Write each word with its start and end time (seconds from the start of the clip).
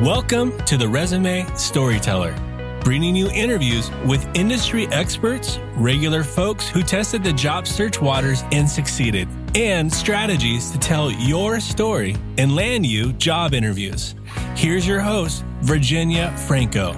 Welcome 0.00 0.56
to 0.64 0.78
the 0.78 0.88
Resume 0.88 1.44
Storyteller, 1.56 2.34
bringing 2.82 3.14
you 3.14 3.28
interviews 3.32 3.90
with 4.06 4.26
industry 4.34 4.86
experts, 4.86 5.58
regular 5.76 6.24
folks 6.24 6.66
who 6.70 6.82
tested 6.82 7.22
the 7.22 7.34
job 7.34 7.66
search 7.66 8.00
waters 8.00 8.42
and 8.50 8.66
succeeded, 8.66 9.28
and 9.54 9.92
strategies 9.92 10.70
to 10.70 10.78
tell 10.78 11.10
your 11.10 11.60
story 11.60 12.16
and 12.38 12.56
land 12.56 12.86
you 12.86 13.12
job 13.12 13.52
interviews. 13.52 14.14
Here's 14.56 14.88
your 14.88 15.00
host, 15.00 15.44
Virginia 15.60 16.34
Franco. 16.48 16.94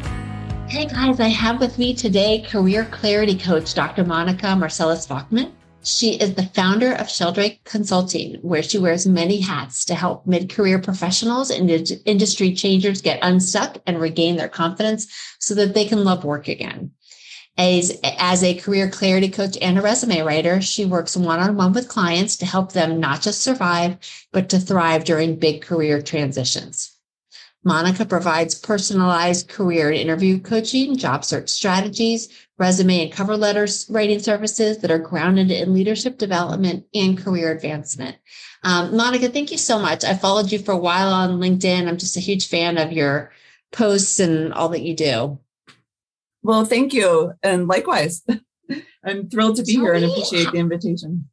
Hey 0.69 0.87
guys, 0.87 1.19
I 1.19 1.27
have 1.27 1.59
with 1.59 1.79
me 1.79 1.97
today 1.97 2.43
career 2.49 2.85
clarity 2.93 3.37
coach 3.37 3.75
Dr. 3.75 4.05
Monica 4.05 4.55
Marcellus 4.55 5.09
Bachman. 5.09 5.53
She 5.85 6.15
is 6.15 6.35
the 6.35 6.47
founder 6.55 6.93
of 6.93 7.11
Sheldrake 7.11 7.65
Consulting, 7.65 8.37
where 8.37 8.63
she 8.63 8.79
wears 8.79 9.05
many 9.05 9.41
hats 9.41 9.85
to 9.87 9.97
help 9.97 10.27
mid 10.27 10.49
career 10.49 10.79
professionals 10.79 11.51
and 11.51 11.69
industry 12.05 12.55
changers 12.55 13.03
get 13.03 13.19
unstuck 13.21 13.79
and 13.87 14.01
regain 14.01 14.37
their 14.37 14.49
confidence 14.49 15.09
so 15.41 15.55
that 15.55 15.75
they 15.75 15.85
can 15.85 16.05
love 16.05 16.25
work 16.25 16.47
again. 16.47 16.93
As, 17.59 17.99
as 18.03 18.45
a 18.45 18.55
career 18.55 18.89
clarity 18.89 19.29
coach 19.29 19.59
and 19.61 19.77
a 19.77 19.83
resume 19.83 20.21
writer, 20.21 20.63
she 20.63 20.85
works 20.85 21.17
one 21.17 21.41
on 21.41 21.57
one 21.57 21.73
with 21.73 21.89
clients 21.89 22.37
to 22.37 22.47
help 22.47 22.73
them 22.73 23.01
not 23.01 23.21
just 23.21 23.43
survive, 23.43 23.99
but 24.31 24.49
to 24.51 24.61
thrive 24.61 25.05
during 25.05 25.37
big 25.37 25.63
career 25.63 26.01
transitions. 26.01 26.93
Monica 27.65 28.05
provides 28.05 28.57
personalized 28.57 29.49
career 29.49 29.89
and 29.89 29.99
interview 29.99 30.41
coaching, 30.41 30.97
job 30.97 31.25
search 31.25 31.49
strategies, 31.49 32.29
resume 32.63 33.03
and 33.03 33.13
cover 33.13 33.37
letters 33.37 33.87
writing 33.91 34.21
services 34.21 34.79
that 34.79 34.91
are 34.91 34.99
grounded 34.99 35.51
in 35.51 35.75
leadership 35.75 36.17
development 36.17 36.87
and 36.95 37.19
career 37.19 37.51
advancement. 37.51 38.17
Um, 38.63 38.97
Monica, 38.97 39.29
thank 39.29 39.51
you 39.51 39.59
so 39.59 39.81
much. 39.81 40.05
I 40.05 40.15
followed 40.15 40.53
you 40.53 40.61
for 40.61 40.71
a 40.71 40.79
while 40.79 41.13
on 41.13 41.41
LinkedIn. 41.41 41.89
I'm 41.89 41.99
just 41.99 42.17
a 42.17 42.21
huge 42.21 42.47
fan 42.47 42.79
of 42.79 42.93
your 42.93 43.33
posts 43.73 44.21
and 44.21 44.55
all 44.55 44.69
that 44.69 44.83
you 44.83 44.95
do. 44.95 45.41
Well, 46.45 46.65
thank 46.65 46.95
you. 46.95 47.33
And 47.43 47.67
likewise, 47.67 48.25
I'm 49.05 49.29
thrilled 49.29 49.57
to 49.57 49.65
be 49.65 49.73
here 49.73 49.95
and 49.95 50.05
appreciate 50.05 50.53
the 50.53 50.59
invitation. 50.59 51.29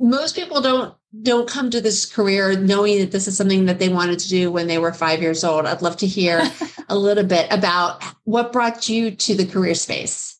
Most 0.00 0.34
people 0.34 0.60
don't 0.60 0.94
don't 1.22 1.48
come 1.48 1.70
to 1.70 1.80
this 1.80 2.04
career 2.04 2.58
knowing 2.58 2.98
that 2.98 3.12
this 3.12 3.26
is 3.26 3.36
something 3.36 3.64
that 3.66 3.78
they 3.78 3.88
wanted 3.88 4.18
to 4.18 4.28
do 4.28 4.50
when 4.50 4.66
they 4.66 4.78
were 4.78 4.92
five 4.92 5.22
years 5.22 5.44
old. 5.44 5.64
I'd 5.64 5.80
love 5.80 5.96
to 5.98 6.06
hear 6.06 6.42
a 6.88 6.98
little 6.98 7.24
bit 7.24 7.46
about 7.50 8.02
what 8.24 8.52
brought 8.52 8.88
you 8.88 9.12
to 9.12 9.34
the 9.34 9.46
career 9.46 9.74
space. 9.74 10.35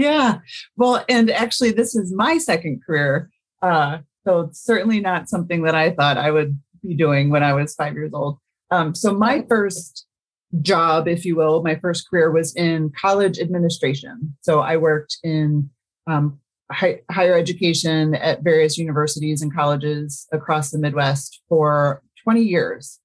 Yeah, 0.00 0.38
well, 0.78 1.04
and 1.10 1.30
actually, 1.30 1.72
this 1.72 1.94
is 1.94 2.10
my 2.10 2.38
second 2.38 2.82
career. 2.86 3.30
Uh, 3.60 3.98
so 4.26 4.48
certainly 4.52 4.98
not 4.98 5.28
something 5.28 5.62
that 5.64 5.74
I 5.74 5.90
thought 5.90 6.16
I 6.16 6.30
would 6.30 6.58
be 6.82 6.94
doing 6.94 7.28
when 7.28 7.42
I 7.42 7.52
was 7.52 7.74
five 7.74 7.92
years 7.92 8.12
old. 8.14 8.38
Um, 8.70 8.94
so 8.94 9.12
my 9.12 9.44
first 9.46 10.06
job, 10.62 11.06
if 11.06 11.26
you 11.26 11.36
will, 11.36 11.62
my 11.62 11.74
first 11.74 12.08
career 12.08 12.30
was 12.30 12.56
in 12.56 12.90
college 12.98 13.38
administration. 13.38 14.34
So 14.40 14.60
I 14.60 14.78
worked 14.78 15.18
in 15.22 15.68
um, 16.06 16.40
high, 16.72 17.00
higher 17.10 17.34
education 17.34 18.14
at 18.14 18.42
various 18.42 18.78
universities 18.78 19.42
and 19.42 19.54
colleges 19.54 20.26
across 20.32 20.70
the 20.70 20.78
Midwest 20.78 21.42
for 21.46 22.02
20 22.24 22.40
years. 22.40 22.98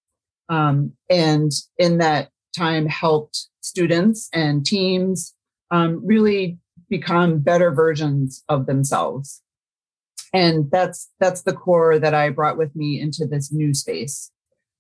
Um, 0.48 0.94
and 1.10 1.52
in 1.78 1.98
that 1.98 2.30
time, 2.58 2.86
helped 2.86 3.50
students 3.60 4.30
and 4.32 4.66
teams 4.66 5.34
um, 5.72 6.02
really 6.06 6.58
become 6.90 7.40
better 7.40 7.72
versions 7.72 8.44
of 8.50 8.66
themselves. 8.66 9.42
And 10.34 10.70
that's 10.70 11.10
that's 11.20 11.44
the 11.44 11.54
core 11.54 11.98
that 12.00 12.14
I 12.14 12.30
brought 12.30 12.58
with 12.58 12.76
me 12.76 13.00
into 13.00 13.26
this 13.26 13.52
new 13.52 13.74
space. 13.74 14.32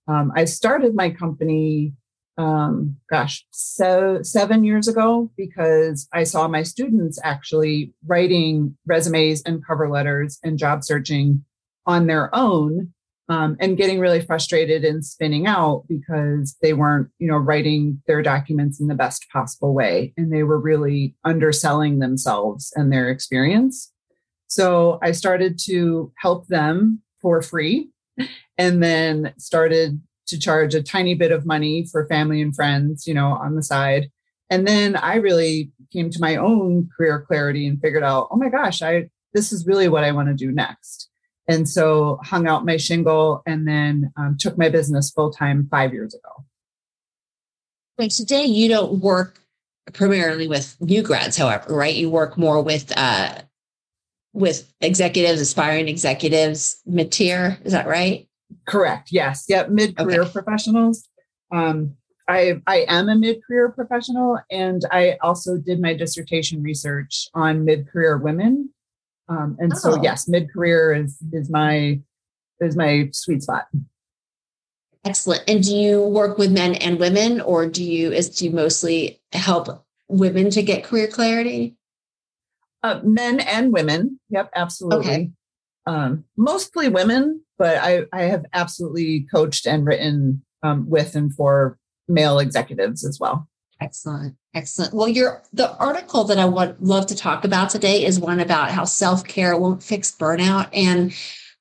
Um, 0.08 0.32
I 0.36 0.46
started 0.46 0.96
my 0.96 1.10
company 1.10 1.94
um, 2.38 2.98
gosh, 3.10 3.46
so 3.52 4.20
seven 4.22 4.64
years 4.64 4.88
ago 4.88 5.32
because 5.38 6.08
I 6.12 6.24
saw 6.26 6.48
my 6.48 6.64
students 6.64 7.20
actually 7.24 7.94
writing 8.06 8.78
resumes 8.86 9.42
and 9.44 9.66
cover 9.66 9.90
letters 9.90 10.40
and 10.44 10.58
job 10.58 10.84
searching 10.84 11.46
on 11.86 12.08
their 12.08 12.34
own 12.36 12.94
um, 13.28 13.58
and 13.60 13.78
getting 13.78 14.00
really 14.00 14.22
frustrated 14.22 14.84
and 14.84 15.04
spinning 15.04 15.48
out 15.48 15.84
because 15.88 16.56
they 16.62 16.74
weren't, 16.74 17.10
you 17.18 17.28
know, 17.28 17.38
writing 17.38 18.02
their 18.08 18.22
documents 18.22 18.80
in 18.80 18.88
the 18.88 18.96
best 18.96 19.26
possible 19.32 19.74
way 19.74 20.14
and 20.16 20.32
they 20.32 20.44
were 20.44 20.60
really 20.60 21.16
underselling 21.24 22.00
themselves 22.00 22.72
and 22.76 22.92
their 22.92 23.10
experience. 23.10 23.92
So 24.48 25.00
I 25.02 25.12
started 25.12 25.60
to 25.66 26.12
help 26.18 26.48
them 26.48 27.02
for 27.22 27.42
free 27.42 27.90
and 28.58 28.84
then 28.84 29.34
started 29.38 30.00
to 30.28 30.40
charge 30.40 30.76
a 30.76 30.84
tiny 30.84 31.16
bit 31.16 31.32
of 31.32 31.46
money 31.46 31.86
for 31.92 32.08
family 32.08 32.42
and 32.42 32.56
friends, 32.56 33.08
you 33.08 33.14
know, 33.14 33.30
on 33.30 33.56
the 33.56 33.64
side. 33.64 34.10
And 34.50 34.68
then 34.68 34.96
I 34.96 35.16
really 35.16 35.72
came 35.92 36.10
to 36.12 36.22
my 36.22 36.36
own 36.36 36.90
career 36.96 37.26
clarity 37.28 37.68
and 37.68 37.82
figured 37.82 38.04
out, 38.04 38.28
oh 38.32 38.38
my 38.38 38.50
gosh, 38.50 38.82
I 38.82 39.10
this 39.34 39.52
is 39.52 39.68
really 39.68 39.90
what 39.90 40.04
I 40.04 40.14
want 40.14 40.30
to 40.30 40.34
do 40.34 40.52
next. 40.52 41.10
And 41.48 41.70
so 41.70 42.20
hung 42.24 42.48
out 42.48 42.66
my 42.66 42.78
shingle 42.78 43.44
and 43.46 43.68
then 43.68 44.12
um, 44.18 44.36
took 44.40 44.58
my 44.58 44.70
business 44.70 45.12
full 45.12 45.32
time 45.32 45.68
five 45.70 45.94
years 45.94 46.14
ago. 46.14 46.46
Right. 48.00 48.12
Today 48.12 48.46
you 48.46 48.68
don't 48.68 49.00
work 49.00 49.40
primarily 49.94 50.48
with 50.48 50.76
new 50.82 51.02
grads, 51.02 51.38
however, 51.38 51.76
right? 51.76 51.96
You 51.96 52.10
work 52.10 52.38
more 52.38 52.62
with 52.62 52.92
uh 52.98 53.42
with 54.34 54.72
executives, 54.82 55.40
aspiring 55.40 55.88
executives, 55.88 56.82
mid 56.86 57.12
tier. 57.12 57.58
Is 57.64 57.72
that 57.72 57.88
right? 57.88 58.28
Correct. 58.68 59.10
Yes. 59.12 59.46
Yep. 59.48 59.70
Mid 59.70 59.98
career 59.98 60.24
okay. 60.24 60.32
professionals. 60.32 61.08
Um, 61.54 61.96
I 62.28 62.62
I 62.68 62.86
am 62.88 63.08
a 63.08 63.16
mid 63.16 63.44
career 63.46 63.70
professional, 63.70 64.40
and 64.52 64.82
I 64.92 65.18
also 65.22 65.58
did 65.58 65.80
my 65.80 65.94
dissertation 65.94 66.62
research 66.64 67.30
on 67.34 67.66
mid 67.66 67.88
career 67.88 68.18
women. 68.18 68.72
Um, 69.28 69.58
and 69.60 69.74
oh. 69.74 69.78
so 69.78 70.02
yes, 70.02 70.28
mid 70.28 70.52
career 70.52 70.94
is 70.94 71.18
is 71.32 71.50
my 71.50 72.00
is 72.60 72.76
my 72.76 73.10
sweet 73.12 73.44
spot. 73.44 73.68
Excellent. 75.04 75.44
And 75.48 75.64
do 75.64 75.76
you 75.76 76.02
work 76.02 76.38
with 76.38 76.52
men 76.52 76.76
and 76.76 77.00
women, 77.00 77.42
or 77.42 77.68
do 77.68 77.84
you 77.84 78.12
is 78.12 78.30
do 78.30 78.46
you 78.46 78.52
mostly 78.52 79.22
help 79.32 79.86
women 80.08 80.50
to 80.52 80.64
get 80.64 80.84
career 80.84 81.08
clarity? 81.08 81.76
Uh, 82.84 83.00
men 83.04 83.40
and 83.40 83.74
women. 83.74 84.20
Yep, 84.30 84.52
absolutely. 84.56 85.08
Okay. 85.08 85.32
Um, 85.88 86.24
mostly 86.38 86.88
women, 86.88 87.42
but 87.58 87.78
I, 87.78 88.06
I 88.14 88.24
have 88.24 88.46
absolutely 88.54 89.28
coached 89.34 89.66
and 89.66 89.86
written 89.86 90.44
um, 90.64 90.90
with 90.90 91.16
and 91.16 91.34
for 91.34 91.78
male 92.08 92.40
executives 92.40 93.06
as 93.06 93.20
well. 93.20 93.48
Excellent. 93.82 94.36
Excellent. 94.54 94.94
Well, 94.94 95.08
your 95.08 95.44
the 95.52 95.76
article 95.78 96.24
that 96.26 96.40
I 96.40 96.46
would 96.46 96.80
love 96.82 97.08
to 97.08 97.16
talk 97.16 97.44
about 97.44 97.70
today 97.70 98.06
is 98.06 98.20
one 98.20 98.40
about 98.40 98.72
how 98.72 98.86
self-care 98.86 99.58
won't 99.58 99.84
fix 99.84 100.16
burnout. 100.18 100.70
And 100.74 101.14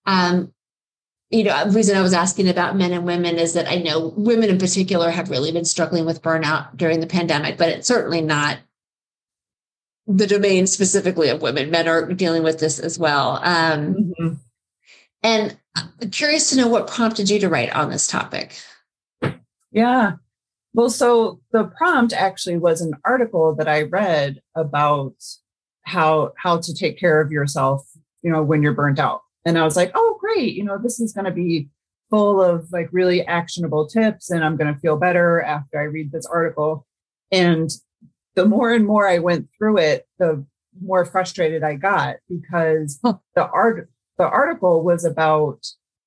um, 0.06 0.52
you 1.30 1.42
know, 1.42 1.64
the 1.64 1.72
reason 1.72 1.96
I 1.96 2.02
was 2.02 2.14
asking 2.14 2.48
about 2.48 2.76
men 2.76 2.92
and 2.92 3.04
women 3.04 3.36
is 3.36 3.54
that 3.54 3.68
I 3.68 3.76
know 3.76 4.14
women 4.16 4.50
in 4.50 4.58
particular 4.58 5.10
have 5.10 5.30
really 5.30 5.50
been 5.50 5.64
struggling 5.64 6.06
with 6.06 6.22
burnout 6.22 6.76
during 6.76 7.00
the 7.00 7.08
pandemic, 7.08 7.58
but 7.58 7.70
it's 7.70 7.88
certainly 7.88 8.20
not 8.20 8.58
the 10.06 10.26
domain 10.26 10.68
specifically 10.68 11.30
of 11.30 11.42
women. 11.42 11.70
Men 11.70 11.88
are 11.88 12.12
dealing 12.12 12.44
with 12.44 12.60
this 12.60 12.78
as 12.78 12.98
well. 12.98 13.40
Um, 13.42 13.94
mm-hmm. 13.94 14.34
And 15.24 15.56
I'm 15.74 16.10
curious 16.10 16.50
to 16.50 16.56
know 16.56 16.68
what 16.68 16.86
prompted 16.86 17.30
you 17.30 17.40
to 17.40 17.48
write 17.48 17.74
on 17.74 17.90
this 17.90 18.06
topic. 18.06 18.60
Yeah. 19.72 20.12
Well, 20.74 20.90
so 20.90 21.40
the 21.52 21.64
prompt 21.64 22.12
actually 22.12 22.58
was 22.58 22.80
an 22.80 22.94
article 23.04 23.54
that 23.54 23.68
I 23.68 23.82
read 23.82 24.42
about 24.56 25.14
how 25.82 26.32
how 26.36 26.58
to 26.58 26.74
take 26.74 26.98
care 26.98 27.20
of 27.20 27.30
yourself, 27.30 27.86
you 28.22 28.30
know, 28.30 28.42
when 28.42 28.62
you're 28.62 28.74
burnt 28.74 28.98
out. 28.98 29.20
And 29.46 29.56
I 29.56 29.64
was 29.64 29.76
like, 29.76 29.92
"Oh, 29.94 30.18
great. 30.20 30.54
You 30.54 30.64
know, 30.64 30.78
this 30.78 30.98
is 31.00 31.12
going 31.12 31.26
to 31.26 31.30
be 31.30 31.68
full 32.10 32.42
of 32.42 32.70
like 32.72 32.88
really 32.92 33.24
actionable 33.26 33.86
tips 33.86 34.30
and 34.30 34.44
I'm 34.44 34.56
going 34.56 34.72
to 34.72 34.80
feel 34.80 34.96
better 34.96 35.40
after 35.42 35.80
I 35.80 35.84
read 35.84 36.10
this 36.12 36.26
article." 36.26 36.86
And 37.30 37.70
the 38.34 38.46
more 38.46 38.72
and 38.72 38.86
more 38.86 39.08
I 39.08 39.18
went 39.20 39.48
through 39.56 39.78
it, 39.78 40.06
the 40.18 40.44
more 40.82 41.04
frustrated 41.04 41.62
I 41.62 41.76
got 41.76 42.16
because 42.28 42.98
the 43.02 43.46
art 43.48 43.88
the 44.18 44.24
article 44.24 44.82
was 44.82 45.04
about 45.04 45.64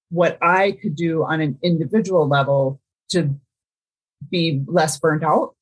what 0.10 0.38
I 0.42 0.74
could 0.82 0.96
do 0.96 1.24
on 1.24 1.42
an 1.42 1.58
individual 1.62 2.28
level 2.28 2.82
to 3.10 3.36
be 4.30 4.64
less 4.68 5.00
burnt 5.00 5.24
out. 5.24 5.56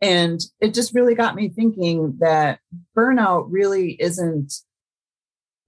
And 0.00 0.40
it 0.60 0.74
just 0.74 0.94
really 0.94 1.14
got 1.14 1.36
me 1.36 1.48
thinking 1.48 2.16
that 2.20 2.58
burnout 2.96 3.46
really 3.48 3.92
isn't 4.00 4.52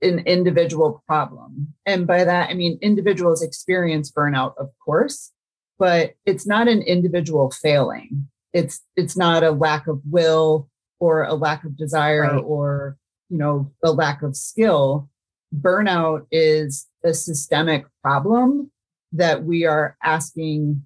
an 0.02 0.20
individual 0.20 1.02
problem. 1.06 1.74
And 1.86 2.06
by 2.06 2.24
that, 2.24 2.50
I 2.50 2.54
mean 2.54 2.78
individuals 2.82 3.42
experience 3.42 4.10
burnout, 4.10 4.54
of 4.58 4.70
course, 4.84 5.32
but 5.78 6.14
it's 6.26 6.46
not 6.46 6.68
an 6.68 6.82
individual 6.82 7.50
failing. 7.50 8.28
It's 8.52 8.82
it's 8.96 9.16
not 9.16 9.42
a 9.42 9.50
lack 9.50 9.86
of 9.86 10.00
will 10.08 10.68
or 11.00 11.24
a 11.24 11.34
lack 11.34 11.64
of 11.64 11.76
desire 11.76 12.22
right. 12.22 12.44
or 12.44 12.96
you 13.28 13.38
know 13.38 13.72
a 13.82 13.92
lack 13.92 14.22
of 14.22 14.36
skill 14.36 15.08
burnout 15.54 16.26
is 16.30 16.86
a 17.04 17.14
systemic 17.14 17.86
problem 18.02 18.70
that 19.12 19.44
we 19.44 19.64
are 19.64 19.96
asking 20.02 20.84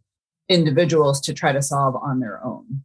individuals 0.48 1.20
to 1.22 1.34
try 1.34 1.52
to 1.52 1.62
solve 1.62 1.96
on 1.96 2.20
their 2.20 2.44
own. 2.44 2.84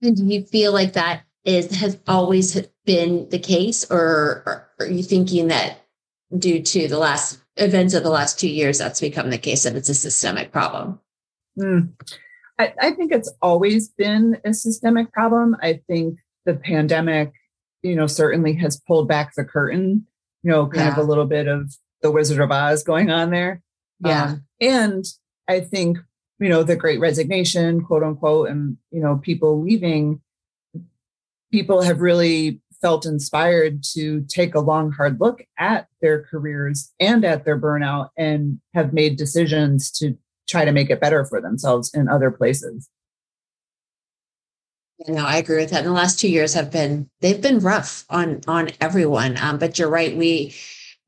And 0.00 0.16
do 0.16 0.24
you 0.24 0.42
feel 0.44 0.72
like 0.72 0.94
that 0.94 1.22
is 1.44 1.76
has 1.76 1.98
always 2.06 2.60
been 2.84 3.28
the 3.30 3.38
case, 3.38 3.88
or 3.90 4.68
are 4.78 4.86
you 4.86 5.02
thinking 5.02 5.48
that 5.48 5.78
due 6.36 6.62
to 6.62 6.88
the 6.88 6.98
last 6.98 7.38
events 7.56 7.94
of 7.94 8.02
the 8.02 8.10
last 8.10 8.38
two 8.38 8.48
years, 8.48 8.78
that's 8.78 9.00
become 9.00 9.30
the 9.30 9.38
case 9.38 9.62
that 9.62 9.76
it's 9.76 9.88
a 9.88 9.94
systemic 9.94 10.52
problem? 10.52 10.98
Mm. 11.58 11.90
I, 12.58 12.72
I 12.80 12.90
think 12.92 13.12
it's 13.12 13.32
always 13.40 13.88
been 13.88 14.38
a 14.44 14.54
systemic 14.54 15.12
problem. 15.12 15.56
I 15.62 15.80
think 15.88 16.18
the 16.46 16.54
pandemic, 16.54 17.32
you 17.82 17.94
know, 17.94 18.06
certainly 18.06 18.54
has 18.54 18.80
pulled 18.86 19.08
back 19.08 19.34
the 19.34 19.44
curtain, 19.44 20.06
you 20.42 20.50
know, 20.50 20.66
kind 20.66 20.86
yeah. 20.86 20.92
of 20.92 20.98
a 20.98 21.08
little 21.08 21.26
bit 21.26 21.46
of 21.46 21.72
the 22.02 22.10
Wizard 22.10 22.40
of 22.40 22.50
Oz 22.50 22.82
going 22.82 23.10
on 23.10 23.30
there. 23.30 23.62
Yeah. 24.04 24.24
Um, 24.24 24.44
and 24.60 25.04
I 25.48 25.60
think, 25.60 25.98
you 26.38 26.48
know, 26.48 26.62
the 26.62 26.76
great 26.76 27.00
resignation, 27.00 27.82
quote 27.82 28.02
unquote, 28.02 28.48
and, 28.48 28.76
you 28.90 29.00
know, 29.00 29.18
people 29.22 29.62
leaving, 29.62 30.20
people 31.50 31.82
have 31.82 32.00
really 32.00 32.60
felt 32.80 33.06
inspired 33.06 33.84
to 33.94 34.22
take 34.28 34.54
a 34.54 34.60
long, 34.60 34.90
hard 34.90 35.20
look 35.20 35.44
at 35.58 35.86
their 36.00 36.24
careers 36.24 36.92
and 36.98 37.24
at 37.24 37.44
their 37.44 37.58
burnout 37.58 38.08
and 38.16 38.60
have 38.74 38.92
made 38.92 39.16
decisions 39.16 39.90
to 39.92 40.18
try 40.48 40.64
to 40.64 40.72
make 40.72 40.90
it 40.90 41.00
better 41.00 41.24
for 41.24 41.40
themselves 41.40 41.92
in 41.94 42.08
other 42.08 42.30
places. 42.30 42.88
You 45.06 45.14
know, 45.14 45.24
I 45.24 45.36
agree 45.36 45.56
with 45.56 45.70
that. 45.70 45.80
And 45.80 45.88
the 45.88 45.92
last 45.92 46.18
two 46.18 46.28
years 46.28 46.54
have 46.54 46.70
been 46.70 47.08
they've 47.20 47.40
been 47.40 47.58
rough 47.58 48.04
on 48.08 48.40
on 48.46 48.70
everyone. 48.80 49.36
Um, 49.40 49.58
but 49.58 49.78
you're 49.78 49.88
right. 49.88 50.16
We 50.16 50.54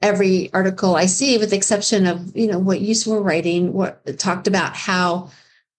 every 0.04 0.52
article 0.52 0.96
I 0.96 1.06
see, 1.06 1.38
with 1.38 1.50
the 1.50 1.56
exception 1.56 2.06
of 2.06 2.36
you 2.36 2.46
know 2.46 2.58
what 2.58 2.80
you 2.80 2.94
were 3.10 3.22
writing, 3.22 3.72
what 3.72 4.18
talked 4.18 4.46
about 4.46 4.76
how 4.76 5.30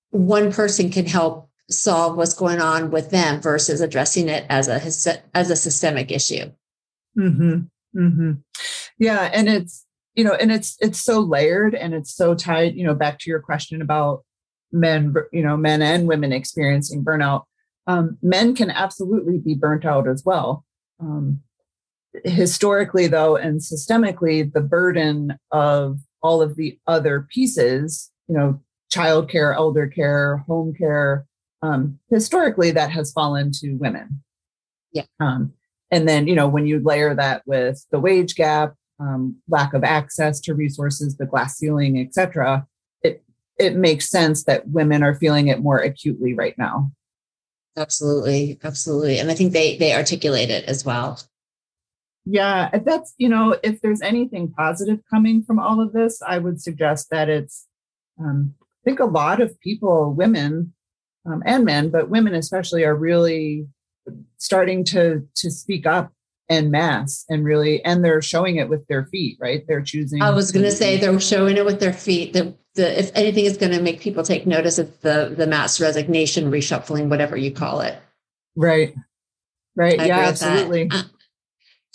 one 0.09 0.51
person 0.51 0.89
can 0.89 1.05
help 1.05 1.49
solve 1.69 2.17
what's 2.17 2.33
going 2.33 2.59
on 2.59 2.91
with 2.91 3.11
them 3.11 3.39
versus 3.41 3.81
addressing 3.81 4.27
it 4.27 4.45
as 4.49 4.67
a 4.67 4.81
as 5.35 5.49
a 5.49 5.55
systemic 5.55 6.11
issue. 6.11 6.51
Hmm. 7.13 7.59
Hmm. 7.93 8.31
Yeah, 8.97 9.29
and 9.31 9.47
it's 9.47 9.85
you 10.15 10.23
know, 10.23 10.33
and 10.33 10.51
it's 10.51 10.75
it's 10.81 10.99
so 10.99 11.19
layered 11.19 11.75
and 11.75 11.93
it's 11.93 12.13
so 12.13 12.33
tied. 12.33 12.75
You 12.75 12.85
know, 12.85 12.95
back 12.95 13.19
to 13.19 13.29
your 13.29 13.39
question 13.39 13.81
about 13.81 14.25
men, 14.71 15.13
you 15.31 15.43
know, 15.43 15.55
men 15.55 15.81
and 15.81 16.07
women 16.07 16.33
experiencing 16.33 17.05
burnout. 17.05 17.43
Um, 17.87 18.17
men 18.23 18.55
can 18.55 18.71
absolutely 18.71 19.37
be 19.37 19.53
burnt 19.53 19.85
out 19.85 20.07
as 20.07 20.23
well. 20.25 20.65
Um, 20.99 21.41
historically, 22.23 23.07
though, 23.07 23.35
and 23.35 23.59
systemically, 23.59 24.51
the 24.51 24.61
burden 24.61 25.37
of 25.51 25.99
all 26.21 26.41
of 26.41 26.55
the 26.55 26.79
other 26.87 27.27
pieces, 27.31 28.11
you 28.27 28.35
know, 28.35 28.59
childcare, 28.91 29.55
elder 29.55 29.87
care, 29.87 30.37
home 30.47 30.73
care, 30.73 31.25
um, 31.61 31.99
historically 32.09 32.71
that 32.71 32.91
has 32.91 33.11
fallen 33.11 33.51
to 33.51 33.73
women. 33.73 34.23
Yeah. 34.93 35.05
Um, 35.19 35.53
and 35.91 36.07
then, 36.07 36.27
you 36.27 36.35
know, 36.35 36.47
when 36.47 36.65
you 36.65 36.79
layer 36.79 37.13
that 37.15 37.43
with 37.45 37.85
the 37.91 37.99
wage 37.99 38.35
gap, 38.35 38.75
um, 38.99 39.35
lack 39.49 39.73
of 39.73 39.83
access 39.83 40.39
to 40.41 40.53
resources, 40.53 41.17
the 41.17 41.25
glass 41.25 41.57
ceiling, 41.57 41.99
et 41.99 42.13
cetera, 42.13 42.65
it, 43.01 43.23
it 43.59 43.75
makes 43.75 44.09
sense 44.09 44.45
that 44.45 44.67
women 44.69 45.03
are 45.03 45.15
feeling 45.15 45.47
it 45.49 45.61
more 45.61 45.79
acutely 45.79 46.33
right 46.33 46.57
now. 46.57 46.91
Absolutely. 47.77 48.57
Absolutely. 48.63 49.19
And 49.19 49.29
I 49.29 49.33
think 49.33 49.51
they, 49.51 49.77
they 49.77 49.93
articulate 49.93 50.49
it 50.49 50.63
as 50.65 50.85
well. 50.85 51.19
Yeah, 52.25 52.69
that's, 52.79 53.13
you 53.17 53.29
know, 53.29 53.57
if 53.63 53.81
there's 53.81 54.01
anything 54.01 54.51
positive 54.51 54.99
coming 55.09 55.43
from 55.43 55.59
all 55.59 55.79
of 55.79 55.93
this, 55.93 56.21
I 56.25 56.39
would 56.39 56.59
suggest 56.61 57.09
that 57.11 57.29
it's, 57.29 57.67
um, 58.19 58.55
I 58.61 58.83
think 58.83 58.99
a 58.99 59.05
lot 59.05 59.41
of 59.41 59.59
people, 59.59 60.13
women, 60.13 60.73
um, 61.25 61.43
and 61.45 61.65
men, 61.65 61.89
but 61.89 62.09
women 62.09 62.33
especially 62.33 62.83
are 62.83 62.95
really 62.95 63.67
starting 64.37 64.83
to 64.83 65.27
to 65.35 65.49
speak 65.49 65.87
up 65.87 66.11
en 66.49 66.69
mass 66.69 67.25
and 67.27 67.43
really 67.43 67.83
and 67.83 68.05
they're 68.05 68.21
showing 68.21 68.57
it 68.57 68.69
with 68.69 68.85
their 68.87 69.05
feet 69.05 69.37
right? 69.41 69.65
They're 69.67 69.81
choosing 69.81 70.21
i 70.21 70.29
was 70.29 70.51
going 70.51 70.65
to 70.65 70.71
say 70.71 70.97
they're 70.97 71.19
showing 71.19 71.57
it 71.57 71.65
with 71.65 71.79
their 71.79 71.93
feet 71.93 72.33
the, 72.33 72.55
the 72.75 72.99
if 72.99 73.11
anything 73.15 73.45
is 73.45 73.57
going 73.57 73.71
to 73.71 73.81
make 73.81 73.99
people 73.99 74.23
take 74.23 74.45
notice 74.45 74.77
of 74.77 75.01
the 75.01 75.33
the 75.35 75.47
mass 75.47 75.81
resignation 75.81 76.51
reshuffling 76.51 77.09
whatever 77.09 77.35
you 77.35 77.51
call 77.51 77.81
it. 77.81 77.97
Right. 78.55 78.93
Right. 79.75 79.99
I 79.99 80.05
yeah 80.05 80.19
absolutely. 80.19 80.89
Uh, 80.91 81.03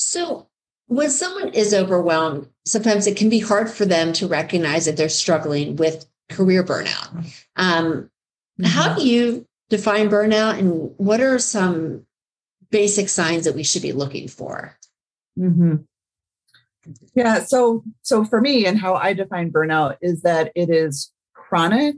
so 0.01 0.49
when 0.87 1.11
someone 1.11 1.49
is 1.55 1.73
overwhelmed 1.75 2.49
sometimes 2.67 3.07
it 3.07 3.17
can 3.17 3.29
be 3.29 3.39
hard 3.39 3.71
for 3.71 3.85
them 3.85 4.13
to 4.13 4.27
recognize 4.27 4.87
that 4.87 4.97
they're 4.97 5.09
struggling 5.09 5.77
with 5.77 6.07
career 6.29 6.63
burnout 6.65 7.27
um, 7.57 8.11
Mm-hmm. 8.61 8.71
How 8.71 8.95
do 8.95 9.07
you 9.07 9.47
define 9.69 10.11
burnout 10.11 10.59
and 10.59 10.93
what 10.99 11.21
are 11.21 11.39
some 11.39 12.05
basic 12.71 13.09
signs 13.09 13.45
that 13.45 13.55
we 13.55 13.63
should 13.63 13.83
be 13.83 13.93
looking 13.93 14.29
for? 14.29 14.77
Mm-hmm. 15.39 15.77
Yeah, 17.15 17.41
so 17.45 17.85
so 18.03 18.25
for 18.25 18.41
me 18.41 18.67
and 18.67 18.79
how 18.79 18.95
I 18.95 19.13
define 19.13 19.53
burnout 19.53 19.97
is 20.03 20.23
that 20.23 20.53
it 20.55 20.71
is 20.71 21.13
chronic 21.35 21.97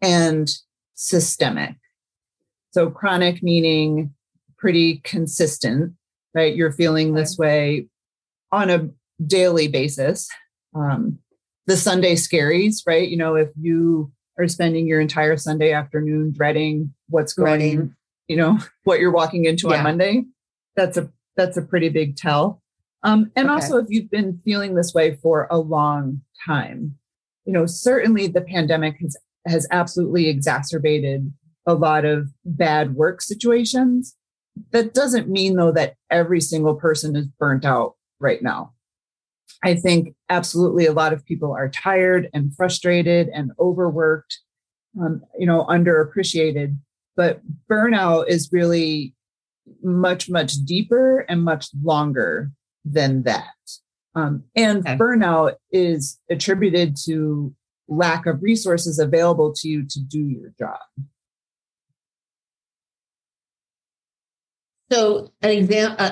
and 0.00 0.50
systemic. 0.94 1.76
So 2.70 2.90
chronic 2.90 3.42
meaning 3.42 4.14
pretty 4.56 4.98
consistent, 4.98 5.94
right? 6.34 6.54
You're 6.54 6.72
feeling 6.72 7.14
this 7.14 7.36
way 7.38 7.86
on 8.52 8.70
a 8.70 8.88
daily 9.24 9.68
basis. 9.68 10.28
Um, 10.74 11.18
the 11.66 11.76
Sunday 11.76 12.14
scaries, 12.14 12.82
right? 12.86 13.08
You 13.08 13.16
know, 13.16 13.34
if 13.36 13.48
you 13.60 14.10
are 14.38 14.48
spending 14.48 14.86
your 14.86 15.00
entire 15.00 15.36
Sunday 15.36 15.72
afternoon 15.72 16.32
dreading 16.36 16.94
what's 17.08 17.32
going, 17.32 17.58
dreading. 17.58 17.96
you 18.28 18.36
know, 18.36 18.58
what 18.84 19.00
you're 19.00 19.12
walking 19.12 19.44
into 19.44 19.68
yeah. 19.68 19.76
on 19.76 19.84
Monday, 19.84 20.24
that's 20.76 20.96
a 20.96 21.10
that's 21.36 21.56
a 21.56 21.62
pretty 21.62 21.88
big 21.88 22.16
tell. 22.16 22.62
Um, 23.02 23.30
and 23.34 23.48
okay. 23.48 23.54
also, 23.54 23.78
if 23.78 23.86
you've 23.88 24.10
been 24.10 24.40
feeling 24.44 24.74
this 24.74 24.92
way 24.92 25.16
for 25.16 25.46
a 25.50 25.58
long 25.58 26.20
time, 26.46 26.96
you 27.44 27.52
know, 27.52 27.66
certainly 27.66 28.26
the 28.26 28.42
pandemic 28.42 28.96
has 29.00 29.16
has 29.46 29.66
absolutely 29.70 30.28
exacerbated 30.28 31.32
a 31.66 31.74
lot 31.74 32.04
of 32.04 32.30
bad 32.44 32.94
work 32.94 33.22
situations. 33.22 34.16
That 34.72 34.94
doesn't 34.94 35.28
mean 35.28 35.56
though 35.56 35.72
that 35.72 35.94
every 36.10 36.40
single 36.40 36.74
person 36.74 37.16
is 37.16 37.26
burnt 37.38 37.64
out 37.64 37.94
right 38.18 38.42
now. 38.42 38.72
I 39.62 39.74
think 39.74 40.14
absolutely 40.28 40.86
a 40.86 40.92
lot 40.92 41.12
of 41.12 41.24
people 41.26 41.52
are 41.52 41.68
tired 41.68 42.28
and 42.32 42.54
frustrated 42.54 43.28
and 43.28 43.52
overworked, 43.58 44.38
um, 45.00 45.22
you 45.38 45.46
know, 45.46 45.66
underappreciated. 45.66 46.76
But 47.16 47.42
burnout 47.70 48.28
is 48.28 48.48
really 48.52 49.14
much, 49.82 50.30
much 50.30 50.52
deeper 50.64 51.20
and 51.28 51.42
much 51.42 51.68
longer 51.82 52.50
than 52.84 53.24
that. 53.24 53.44
Um, 54.14 54.44
and 54.56 54.80
okay. 54.80 54.96
burnout 54.96 55.54
is 55.70 56.18
attributed 56.30 56.96
to 57.04 57.54
lack 57.88 58.26
of 58.26 58.42
resources 58.42 58.98
available 58.98 59.52
to 59.56 59.68
you 59.68 59.84
to 59.88 60.00
do 60.00 60.20
your 60.20 60.52
job. 60.58 60.78
So, 64.90 65.32
an 65.42 65.50
example, 65.50 66.06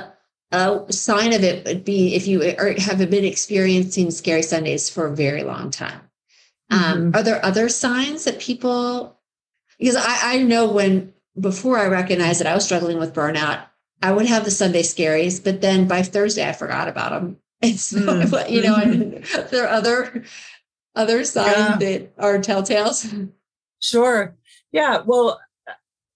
uh, 0.53 0.85
a 0.87 0.93
sign 0.93 1.33
of 1.33 1.43
it 1.43 1.67
would 1.67 1.85
be 1.85 2.15
if 2.15 2.27
you 2.27 2.43
are, 2.59 2.73
have 2.79 2.99
been 3.11 3.25
experiencing 3.25 4.11
scary 4.11 4.43
Sundays 4.43 4.89
for 4.89 5.07
a 5.07 5.15
very 5.15 5.43
long 5.43 5.71
time. 5.71 6.01
Um, 6.71 6.81
mm-hmm. 6.81 6.93
Um, 6.93 7.15
are 7.15 7.23
there 7.23 7.45
other 7.45 7.69
signs 7.69 8.25
that 8.25 8.39
people? 8.39 9.19
Because 9.79 9.97
I, 9.97 10.35
I 10.35 10.43
know 10.43 10.71
when 10.71 11.13
before 11.39 11.79
I 11.79 11.87
recognized 11.87 12.41
that 12.41 12.47
I 12.47 12.55
was 12.55 12.65
struggling 12.65 12.99
with 12.99 13.15
burnout, 13.15 13.65
I 14.03 14.13
would 14.13 14.27
have 14.27 14.45
the 14.45 14.51
Sunday 14.51 14.83
scaries, 14.83 15.43
but 15.43 15.61
then 15.61 15.89
by 15.89 16.03
Thursday 16.03 16.49
I 16.49 16.53
forgot 16.53 16.89
about 16.89 17.11
them. 17.11 17.39
And 17.61 17.81
so, 17.81 17.99
mm-hmm. 17.99 18.55
you 18.55 18.63
know, 18.63 18.77
and 18.77 19.25
there 19.51 19.65
are 19.65 19.75
other 19.75 20.23
other 20.95 21.25
signs 21.25 21.57
yeah. 21.57 21.77
that 21.77 22.13
are 22.17 22.39
telltales. 22.39 23.33
Sure. 23.81 24.37
Yeah. 24.71 25.03
Well, 25.05 25.41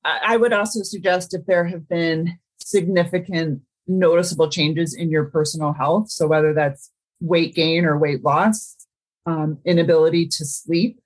I 0.05 0.37
would 0.37 0.53
also 0.53 0.83
suggest 0.83 1.35
if 1.35 1.45
there 1.47 1.65
have 1.65 1.89
been 1.89 2.39
significant 2.73 3.63
noticeable 3.87 4.49
changes 4.49 4.95
in 4.95 5.11
your 5.11 5.27
personal 5.27 5.73
health. 5.73 6.11
So 6.11 6.27
whether 6.27 6.53
that's 6.53 6.91
weight 7.21 7.55
gain 7.55 7.85
or 7.85 7.99
weight 7.99 8.25
loss, 8.25 8.77
um, 9.27 9.59
inability 9.65 10.27
to 10.27 10.45
sleep, 10.45 10.99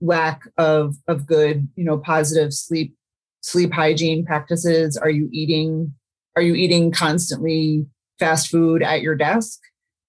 lack 0.00 0.42
of 0.56 0.96
of 1.08 1.26
good, 1.26 1.68
you 1.76 1.84
know, 1.84 1.98
positive 1.98 2.52
sleep 2.54 2.94
sleep 3.42 3.72
hygiene 3.72 4.24
practices. 4.24 4.96
Are 4.96 5.10
you 5.10 5.28
eating? 5.32 5.94
Are 6.36 6.42
you 6.42 6.54
eating 6.54 6.92
constantly 6.92 7.86
fast 8.18 8.48
food 8.48 8.82
at 8.82 9.02
your 9.02 9.16
desk, 9.16 9.58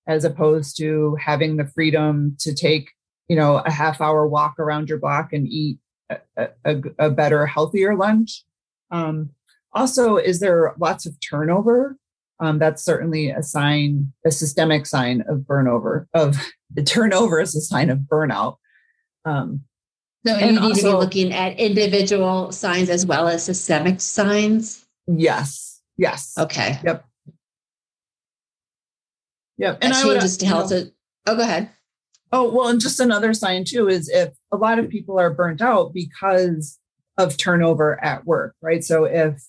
as 0.07 0.23
opposed 0.23 0.77
to 0.77 1.17
having 1.19 1.57
the 1.57 1.65
freedom 1.65 2.35
to 2.39 2.53
take, 2.53 2.91
you 3.27 3.35
know, 3.35 3.57
a 3.57 3.71
half 3.71 4.01
hour 4.01 4.27
walk 4.27 4.59
around 4.59 4.89
your 4.89 4.99
block 4.99 5.33
and 5.33 5.47
eat 5.47 5.79
a, 6.09 6.49
a, 6.63 6.81
a 6.99 7.09
better, 7.09 7.45
healthier 7.45 7.95
lunch? 7.95 8.43
Um, 8.91 9.31
also, 9.73 10.17
is 10.17 10.39
there 10.39 10.73
lots 10.79 11.05
of 11.05 11.15
turnover? 11.19 11.97
Um, 12.39 12.57
that's 12.57 12.83
certainly 12.83 13.29
a 13.29 13.43
sign, 13.43 14.11
a 14.25 14.31
systemic 14.31 14.85
sign 14.85 15.23
of 15.27 15.39
burnover. 15.39 16.07
Of 16.13 16.37
the 16.73 16.83
turnover 16.83 17.39
is 17.39 17.55
a 17.55 17.61
sign 17.61 17.89
of 17.89 17.99
burnout. 17.99 18.57
Um, 19.25 19.61
so 20.25 20.37
you 20.37 20.51
need 20.51 20.57
also, 20.59 20.81
to 20.81 20.97
be 20.97 21.03
looking 21.03 21.33
at 21.33 21.59
individual 21.59 22.51
signs 22.51 22.89
as 22.89 23.05
well 23.05 23.27
as 23.27 23.43
systemic 23.43 24.01
signs. 24.01 24.85
Yes. 25.07 25.81
Yes. 25.97 26.33
Okay. 26.37 26.79
Yep. 26.83 27.05
Yep. 29.57 29.77
And 29.81 29.93
that 29.93 29.99
I 29.99 30.03
changes 30.03 30.33
would, 30.33 30.39
to 30.39 30.45
health. 30.45 30.71
You 30.71 30.77
know, 30.77 30.91
oh, 31.27 31.35
go 31.35 31.41
ahead. 31.41 31.69
Oh, 32.31 32.51
well, 32.51 32.69
and 32.69 32.79
just 32.79 32.99
another 32.99 33.33
sign 33.33 33.65
too 33.65 33.87
is 33.87 34.09
if 34.09 34.33
a 34.51 34.57
lot 34.57 34.79
of 34.79 34.89
people 34.89 35.19
are 35.19 35.31
burnt 35.31 35.61
out 35.61 35.93
because 35.93 36.79
of 37.17 37.37
turnover 37.37 38.03
at 38.03 38.25
work, 38.25 38.55
right? 38.61 38.83
So 38.83 39.05
if 39.05 39.43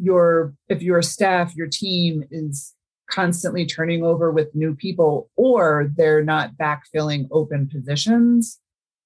your 0.00 0.54
if 0.68 0.82
your 0.82 1.02
staff, 1.02 1.54
your 1.54 1.68
team 1.68 2.24
is 2.30 2.74
constantly 3.10 3.66
turning 3.66 4.04
over 4.04 4.30
with 4.30 4.54
new 4.54 4.74
people 4.74 5.28
or 5.36 5.90
they're 5.96 6.22
not 6.22 6.52
backfilling 6.56 7.26
open 7.32 7.68
positions 7.68 8.60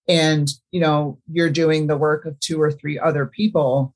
and 0.07 0.51
you 0.73 0.81
know 0.81 1.19
you're 1.27 1.49
doing 1.49 1.87
the 1.87 1.97
work 1.97 2.27
of 2.27 2.39
two 2.39 2.61
or 2.61 2.71
three 2.71 2.99
other 2.99 3.25
people 3.25 3.95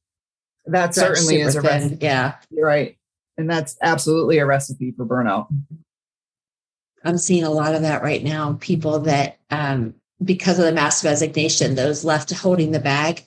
that 0.69 0.93
that's 0.95 0.97
certainly 0.99 1.41
is 1.41 1.57
a 1.57 1.63
thin. 1.63 1.71
recipe. 1.71 2.05
yeah. 2.05 2.35
You're 2.51 2.67
right. 2.67 2.97
And 3.37 3.49
that's 3.49 3.77
absolutely 3.83 4.39
a 4.39 4.47
recipe 4.47 4.93
for 4.93 5.07
burnout. 5.07 5.47
I'm 7.05 7.19
seeing 7.19 7.45
a 7.45 7.51
lot 7.51 7.75
of 7.75 7.83
that 7.83 8.03
right 8.03 8.23
now. 8.23 8.59
People 8.61 8.99
that 9.01 9.39
um, 9.51 9.95
because 10.23 10.59
of 10.59 10.65
the 10.65 10.73
mass 10.73 11.05
resignation 11.05 11.75
those 11.75 12.05
left 12.05 12.31
holding 12.33 12.73
the 12.73 12.81
bag 12.81 13.25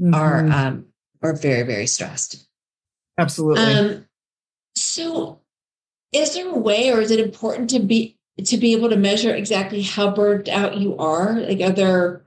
mm-hmm. 0.00 0.14
are 0.14 0.46
um, 0.46 0.86
are 1.22 1.34
very 1.34 1.64
very 1.64 1.86
stressed 1.86 2.46
absolutely. 3.18 3.62
Um, 3.62 4.06
so 4.74 5.40
is 6.12 6.34
there 6.34 6.48
a 6.48 6.58
way 6.58 6.90
or 6.92 7.00
is 7.00 7.10
it 7.10 7.20
important 7.20 7.70
to 7.70 7.80
be 7.80 8.16
to 8.44 8.56
be 8.56 8.72
able 8.72 8.88
to 8.88 8.96
measure 8.96 9.34
exactly 9.34 9.82
how 9.82 10.10
burned 10.10 10.48
out 10.48 10.76
you 10.76 10.96
are? 10.98 11.40
Like 11.40 11.60
are 11.60 11.70
there 11.70 12.22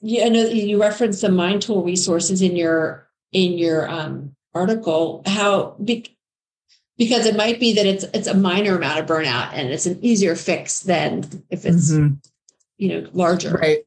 yeah 0.00 0.26
i 0.26 0.28
know 0.28 0.44
you 0.44 0.80
referenced 0.80 1.22
the 1.22 1.28
mind 1.28 1.60
tool 1.60 1.82
resources 1.82 2.40
in 2.40 2.54
your 2.54 3.08
in 3.32 3.58
your 3.58 3.88
um, 3.88 4.34
article. 4.54 5.22
How 5.26 5.76
be, 5.82 6.16
because 6.96 7.26
it 7.26 7.36
might 7.36 7.60
be 7.60 7.72
that 7.74 7.86
it's 7.86 8.04
it's 8.14 8.28
a 8.28 8.34
minor 8.34 8.76
amount 8.76 9.00
of 9.00 9.06
burnout 9.06 9.50
and 9.52 9.68
it's 9.68 9.86
an 9.86 9.98
easier 10.02 10.34
fix 10.34 10.80
than 10.80 11.24
if 11.50 11.64
it's 11.64 11.92
mm-hmm. 11.92 12.14
you 12.76 12.88
know 12.88 13.08
larger. 13.12 13.52
Right. 13.52 13.80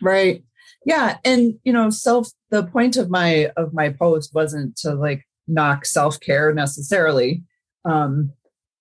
Right. 0.00 0.44
Yeah. 0.84 1.18
And 1.24 1.58
you 1.64 1.72
know 1.72 1.90
self 1.90 2.30
the 2.50 2.64
point 2.64 2.96
of 2.96 3.10
my 3.10 3.50
of 3.56 3.72
my 3.72 3.90
post 3.90 4.34
wasn't 4.34 4.76
to 4.78 4.94
like 4.94 5.24
knock 5.46 5.84
self-care 5.84 6.52
necessarily. 6.52 7.42
Um 7.84 8.32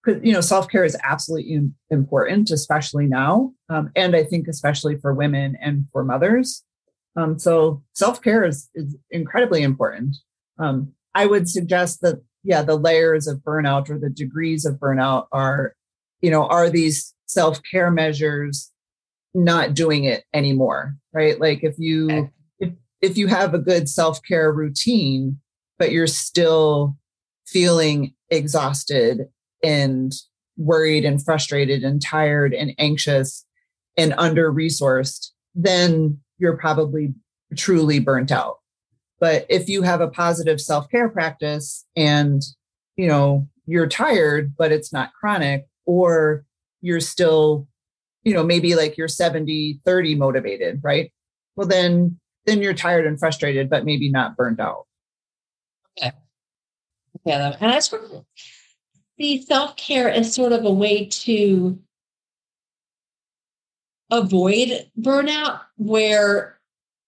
you 0.08 0.34
know 0.34 0.41
self-care 0.41 0.84
is 0.84 0.98
absolutely 1.03 1.60
important 1.91 2.50
especially 2.50 3.06
now 3.06 3.53
um, 3.70 3.91
and 3.96 4.15
i 4.15 4.24
think 4.24 4.48
especially 4.48 4.98
for 4.98 5.13
women 5.13 5.56
and 5.62 5.86
for 5.91 6.03
mothers. 6.03 6.63
Um, 7.15 7.38
so 7.38 7.84
self-care 7.94 8.44
is, 8.46 8.68
is 8.74 8.96
incredibly 9.12 9.62
important. 9.62 10.18
Um, 10.58 10.94
i 11.13 11.25
would 11.25 11.50
suggest 11.50 12.01
that 12.01 12.22
yeah 12.44 12.63
the 12.63 12.77
layers 12.77 13.27
of 13.27 13.39
burnout 13.39 13.89
or 13.89 14.00
the 14.00 14.10
degrees 14.10 14.65
of 14.65 14.75
burnout 14.75 15.27
are 15.32 15.75
you 16.22 16.32
know 16.32 16.48
are 16.48 16.70
these 16.70 17.13
self-care 17.27 17.91
measures 17.91 18.72
not 19.34 19.74
doing 19.74 20.03
it 20.06 20.24
anymore 20.34 20.96
right? 21.13 21.39
Like 21.39 21.63
if 21.63 21.75
you 21.77 22.06
okay. 22.12 22.30
if, 22.60 22.74
if 23.01 23.18
you 23.18 23.27
have 23.27 23.53
a 23.53 23.60
good 23.60 23.89
self-care 23.89 24.51
routine 24.51 25.39
but 25.82 25.92
you're 25.92 26.06
still 26.06 26.96
feeling 27.48 28.14
exhausted 28.30 29.22
and 29.64 30.14
worried 30.56 31.04
and 31.04 31.26
frustrated 31.26 31.84
and 31.84 32.00
tired 32.00 32.54
and 32.54 32.76
anxious 32.78 33.44
and 33.98 34.14
under 34.20 34.54
resourced, 34.54 35.30
then 35.56 36.20
you're 36.38 36.56
probably 36.56 37.16
truly 37.58 37.98
burnt 37.98 38.32
out. 38.32 38.58
But 39.20 39.48
if 39.50 39.68
you 39.68 39.82
have 39.82 40.02
a 40.02 40.08
positive 40.08 40.62
self 40.62 40.88
care 40.88 41.10
practice 41.10 41.84
and, 41.96 42.44
you 42.96 43.08
know, 43.08 43.48
you're 43.66 43.88
tired, 43.88 44.54
but 44.56 44.72
it's 44.72 44.94
not 44.94 45.14
chronic, 45.20 45.66
or 45.88 46.46
you're 46.82 47.00
still, 47.00 47.68
you 48.22 48.36
know, 48.36 48.44
maybe 48.44 48.76
like 48.76 49.00
you're 49.00 49.08
70, 49.08 49.82
30 49.84 50.14
motivated, 50.14 50.80
right? 50.84 51.12
Well, 51.56 51.66
then, 51.66 52.20
then 52.46 52.62
you're 52.62 52.76
tired 52.76 53.08
and 53.08 53.18
frustrated, 53.18 53.68
but 53.68 53.84
maybe 53.84 54.12
not 54.12 54.38
burnt 54.38 54.60
out. 54.60 54.86
Okay. 55.98 56.12
Yeah. 57.25 57.55
And 57.60 57.71
that's 57.71 57.93
see 59.19 59.41
self 59.41 59.75
care 59.75 60.10
as 60.10 60.33
sort 60.33 60.51
of 60.51 60.65
a 60.65 60.71
way 60.71 61.05
to 61.05 61.79
avoid 64.10 64.89
burnout, 65.00 65.62
where 65.77 66.60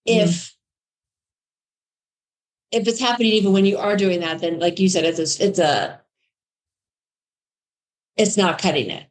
if 0.05 0.29
mm. 0.29 0.51
if 2.71 2.87
it's 2.87 2.99
happening 2.99 3.33
even 3.33 3.53
when 3.53 3.65
you 3.65 3.77
are 3.77 3.97
doing 3.97 4.19
that, 4.21 4.39
then 4.39 4.59
like 4.59 4.79
you 4.79 4.89
said, 4.89 5.05
it's 5.05 5.19
a, 5.19 5.45
it's 5.45 5.59
a 5.59 6.01
it's 8.15 8.37
not 8.37 8.59
cutting 8.61 8.89
it. 8.89 9.05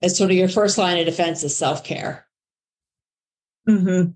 It's 0.00 0.16
sort 0.16 0.30
of 0.30 0.36
your 0.36 0.48
first 0.48 0.78
line 0.78 0.98
of 0.98 1.06
defense 1.06 1.42
is 1.42 1.56
self 1.56 1.82
care. 1.82 2.26
Hmm. 3.66 4.10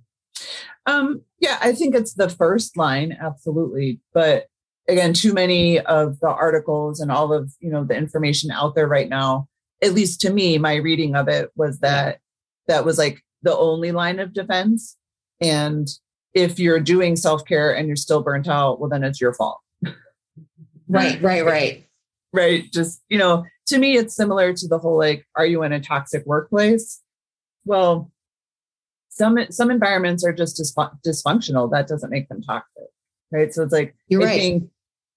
Um. 0.87 1.23
Yeah, 1.39 1.59
I 1.61 1.73
think 1.73 1.95
it's 1.95 2.15
the 2.15 2.29
first 2.29 2.77
line, 2.77 3.17
absolutely. 3.21 4.01
But 4.15 4.47
again 4.89 5.13
too 5.13 5.33
many 5.33 5.79
of 5.81 6.19
the 6.21 6.29
articles 6.29 7.01
and 7.01 7.11
all 7.11 7.33
of 7.33 7.53
you 7.61 7.71
know 7.71 7.85
the 7.85 7.97
information 7.97 8.51
out 8.51 8.75
there 8.75 8.89
right 8.89 9.09
now 9.09 9.49
at 9.83 9.93
least 9.93 10.21
to 10.21 10.31
me 10.33 10.59
my 10.59 10.77
reading 10.77 11.15
of 11.15 11.29
it 11.29 11.51
was 11.57 11.79
that 11.81 12.19
that 12.69 12.85
was 12.85 12.99
like 12.99 13.21
the 13.43 13.57
only 13.57 13.93
line 13.93 14.19
of 14.19 14.33
defense 14.33 14.97
and 15.41 15.89
if 16.35 16.59
you're 16.59 16.81
doing 16.81 17.15
self-care 17.15 17.75
and 17.75 17.87
you're 17.87 17.97
still 17.97 18.23
burnt 18.23 18.49
out 18.49 18.81
well 18.81 18.91
then 18.91 19.05
it's 19.05 19.21
your 19.21 19.35
fault 19.35 19.61
right 20.89 21.21
right 21.23 21.45
right 21.45 21.87
right 22.33 22.73
just 22.73 23.03
you 23.09 23.19
know 23.19 23.45
to 23.67 23.79
me 23.79 23.97
it's 23.97 24.17
similar 24.17 24.53
to 24.53 24.67
the 24.67 24.79
whole 24.79 24.99
like 24.99 25.27
are 25.37 25.47
you 25.47 25.63
in 25.63 25.73
a 25.73 25.81
toxic 25.81 26.25
workplace 26.27 27.01
well 27.65 28.11
some 29.15 29.39
some 29.51 29.71
environments 29.71 30.25
are 30.25 30.33
just 30.33 30.61
dysfunctional 31.07 31.71
that 31.71 31.87
doesn't 31.87 32.11
make 32.11 32.29
them 32.29 32.43
toxic 32.43 32.89
right 33.31 33.53
so 33.53 33.63
it's 33.63 33.73
like 33.73 33.95
You're 34.09 34.23
I 34.23 34.27
right. 34.27 34.41
think 34.41 34.71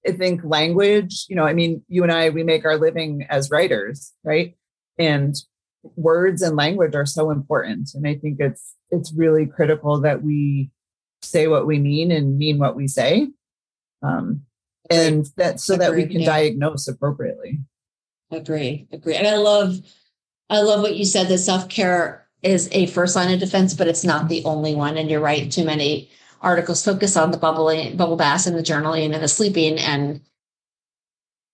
I 0.08 0.12
think 0.12 0.42
language, 0.44 1.26
you 1.30 1.36
know, 1.36 1.46
I 1.46 1.54
mean, 1.54 1.84
you 1.88 2.04
and 2.04 2.12
I, 2.12 2.30
we 2.30 2.44
make 2.44 2.66
our 2.66 2.78
living 2.78 3.26
as 3.30 3.50
writers, 3.50 4.14
right? 4.24 4.56
And 4.98 5.36
words 5.96 6.42
and 6.42 6.56
language 6.56 6.96
are 6.96 7.06
so 7.06 7.32
important. 7.32 7.90
And 7.94 8.08
I 8.08 8.16
think 8.16 8.40
it's 8.40 8.76
it's 8.92 9.14
really 9.14 9.46
critical 9.46 10.00
that 10.02 10.24
we 10.24 10.70
say 11.22 11.48
what 11.48 11.66
we 11.66 11.80
mean 11.80 12.12
and 12.12 12.38
mean 12.38 12.60
what 12.60 12.76
we 12.76 12.88
say. 12.88 13.30
Um, 14.04 14.42
and 14.92 15.28
that 15.38 15.60
so 15.60 15.76
that 15.78 15.96
we 15.96 16.06
can 16.06 16.22
yeah. 16.22 16.28
diagnose 16.28 16.88
appropriately. 16.88 17.60
Agree. 18.32 18.88
Agree. 18.92 19.16
And 19.16 19.28
I 19.28 19.38
love 19.38 19.78
I 20.50 20.62
love 20.62 20.82
what 20.82 20.96
you 20.96 21.06
said 21.06 21.28
The 21.28 21.40
self-care 21.40 22.25
is 22.46 22.70
a 22.72 22.86
first 22.88 23.16
line 23.16 23.34
of 23.34 23.40
defense, 23.40 23.74
but 23.74 23.88
it's 23.88 24.04
not 24.04 24.30
the 24.30 24.44
only 24.46 24.76
one. 24.76 24.98
And 24.98 25.10
you're 25.10 25.20
right, 25.20 25.52
too 25.52 25.66
many 25.66 26.10
articles 26.42 26.86
focus 26.86 27.18
on 27.18 27.32
the 27.32 27.38
bubbling, 27.38 27.98
bubble 27.98 28.16
baths 28.16 28.46
and 28.46 28.56
the 28.56 28.62
journaling 28.62 29.14
and 29.14 29.24
the 29.24 29.28
sleeping 29.28 29.80
and 29.80 30.22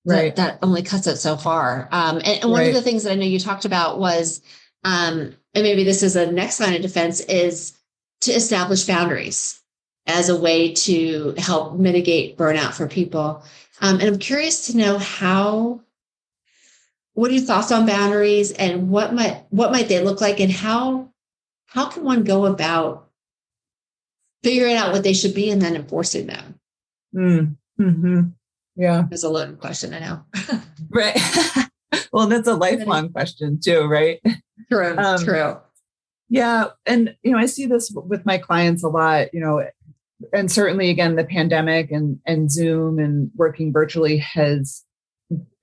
right. 0.05 0.35
that, 0.35 0.59
that 0.59 0.65
only 0.65 0.83
cuts 0.83 1.07
it 1.07 1.17
so 1.17 1.37
far. 1.37 1.87
Um, 1.91 2.17
and, 2.17 2.41
and, 2.41 2.51
one 2.51 2.61
right. 2.61 2.69
of 2.69 2.73
the 2.73 2.81
things 2.81 3.03
that 3.03 3.11
I 3.11 3.15
know 3.15 3.25
you 3.25 3.39
talked 3.39 3.65
about 3.65 3.99
was, 3.99 4.41
um, 4.83 5.35
and 5.53 5.63
maybe 5.63 5.83
this 5.83 6.03
is 6.03 6.15
a 6.15 6.31
next 6.31 6.59
line 6.59 6.73
of 6.73 6.81
defense 6.81 7.21
is 7.21 7.77
to 8.21 8.31
establish 8.31 8.85
boundaries 8.85 9.61
as 10.07 10.29
a 10.29 10.39
way 10.39 10.73
to 10.73 11.35
help 11.37 11.77
mitigate 11.77 12.37
burnout 12.37 12.73
for 12.73 12.87
people. 12.87 13.43
Um, 13.79 13.99
and 13.99 14.03
I'm 14.03 14.19
curious 14.19 14.67
to 14.67 14.77
know 14.77 14.97
how, 14.97 15.81
what 17.13 17.29
are 17.29 17.33
your 17.33 17.43
thoughts 17.43 17.71
on 17.71 17.85
boundaries 17.85 18.51
and 18.51 18.89
what 18.89 19.13
might, 19.13 19.45
what 19.49 19.71
might 19.71 19.87
they 19.89 20.01
look 20.01 20.21
like 20.21 20.39
and 20.39 20.51
how, 20.51 21.09
how 21.65 21.87
can 21.87 22.03
one 22.03 22.23
go 22.23 22.45
about 22.45 23.09
figuring 24.43 24.75
out 24.75 24.91
what 24.91 25.03
they 25.03 25.13
should 25.13 25.35
be 25.35 25.49
and 25.49 25.61
then 25.61 25.75
enforcing 25.75 26.27
them? 26.27 26.59
Mm, 27.15 27.57
hmm 27.77 28.21
Yeah. 28.75 29.05
It's 29.11 29.23
a 29.23 29.29
loaded 29.29 29.59
question, 29.59 29.93
I 29.93 29.99
know. 29.99 30.23
right. 30.89 31.17
well, 32.13 32.27
that's 32.27 32.47
a 32.47 32.55
lifelong 32.55 33.11
question 33.11 33.59
too, 33.61 33.85
right? 33.85 34.19
True, 34.71 34.97
um, 34.97 35.19
true. 35.23 35.57
Yeah. 36.29 36.67
And, 36.85 37.15
you 37.23 37.33
know, 37.33 37.37
I 37.37 37.45
see 37.45 37.65
this 37.65 37.91
with 37.93 38.25
my 38.25 38.37
clients 38.37 38.83
a 38.83 38.87
lot, 38.87 39.33
you 39.33 39.41
know, 39.41 39.65
and 40.33 40.49
certainly 40.49 40.89
again, 40.89 41.15
the 41.15 41.25
pandemic 41.25 41.91
and, 41.91 42.19
and 42.25 42.49
Zoom 42.49 42.99
and 42.99 43.31
working 43.35 43.73
virtually 43.73 44.17
has 44.17 44.85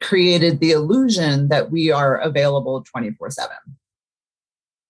created 0.01 0.61
the 0.61 0.71
illusion 0.71 1.49
that 1.49 1.71
we 1.71 1.91
are 1.91 2.17
available 2.17 2.83
24 2.83 3.31
7. 3.31 3.57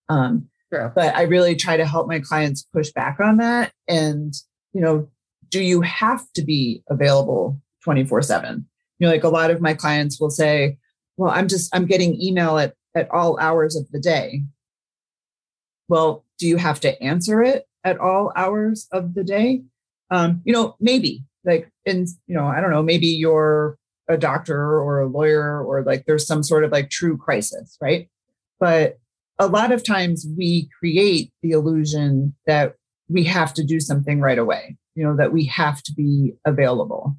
Um, 0.09 0.49
True. 0.73 0.93
But 0.95 1.15
I 1.17 1.23
really 1.23 1.57
try 1.57 1.77
to 1.77 1.87
help 1.87 2.09
my 2.09 2.21
clients 2.21 2.63
push 2.63 2.91
back 2.91 3.21
on 3.21 3.39
that. 3.39 3.73
And, 3.87 4.35
you 4.73 4.81
know, 4.81 5.09
do 5.49 5.63
you 5.63 5.81
have 5.81 6.31
to 6.35 6.43
be 6.43 6.83
available 6.91 7.61
24 7.85 8.23
7? 8.23 8.67
You 8.99 9.07
know, 9.07 9.13
like 9.13 9.25
a 9.25 9.29
lot 9.29 9.51
of 9.51 9.61
my 9.61 9.73
clients 9.73 10.21
will 10.21 10.31
say, 10.31 10.77
well, 11.17 11.31
I'm 11.31 11.49
just, 11.49 11.75
I'm 11.75 11.87
getting 11.87 12.21
email 12.21 12.59
at, 12.59 12.75
at 12.95 13.11
all 13.11 13.39
hours 13.39 13.77
of 13.77 13.91
the 13.91 14.01
day. 14.01 14.43
Well, 15.89 16.25
do 16.39 16.47
you 16.47 16.59
have 16.59 16.81
to 16.81 17.03
answer 17.03 17.43
it 17.43 17.67
at 17.83 17.99
all 17.99 18.33
hours 18.37 18.89
of 18.93 19.15
the 19.15 19.25
day? 19.25 19.63
Um, 20.11 20.43
you 20.45 20.53
know, 20.53 20.77
maybe 20.81 21.25
like 21.45 21.71
in, 21.87 22.07
you 22.27 22.35
know, 22.35 22.47
I 22.47 22.61
don't 22.61 22.71
know, 22.71 22.83
maybe 22.83 23.07
you're 23.07 23.79
a 24.09 24.17
doctor 24.17 24.81
or 24.81 25.01
a 25.01 25.09
lawyer 25.09 25.63
or 25.65 25.83
like 25.83 26.05
there's 26.07 26.27
some 26.27 26.43
sort 26.43 26.65
of 26.65 26.73
like 26.73 26.91
true 26.91 27.17
crisis, 27.17 27.77
right? 27.81 28.09
But 28.59 28.99
a 29.39 29.47
lot 29.47 29.71
of 29.71 29.85
times 29.85 30.27
we 30.37 30.69
create 30.79 31.33
the 31.43 31.51
illusion 31.51 32.35
that 32.47 32.75
we 33.09 33.25
have 33.25 33.55
to 33.55 33.65
do 33.65 33.81
something 33.81 34.21
right 34.21 34.39
away, 34.39 34.77
you 34.95 35.05
know, 35.05 35.17
that 35.17 35.33
we 35.33 35.45
have 35.47 35.83
to 35.85 35.93
be 35.95 36.35
available. 36.45 37.17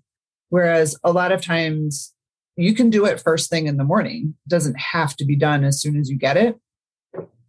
Whereas 0.50 0.98
a 1.04 1.12
lot 1.12 1.32
of 1.32 1.44
times 1.44 2.14
you 2.58 2.74
can 2.74 2.90
do 2.90 3.06
it 3.06 3.22
first 3.22 3.50
thing 3.50 3.68
in 3.68 3.78
the 3.78 3.84
morning. 3.84 4.36
It 4.46 4.50
doesn't 4.50 4.78
have 4.78 5.16
to 5.18 5.26
be 5.26 5.36
done 5.36 5.64
as 5.64 5.82
soon 5.82 5.98
as 5.98 6.10
you 6.10 6.18
get 6.18 6.38
it. 6.38 6.60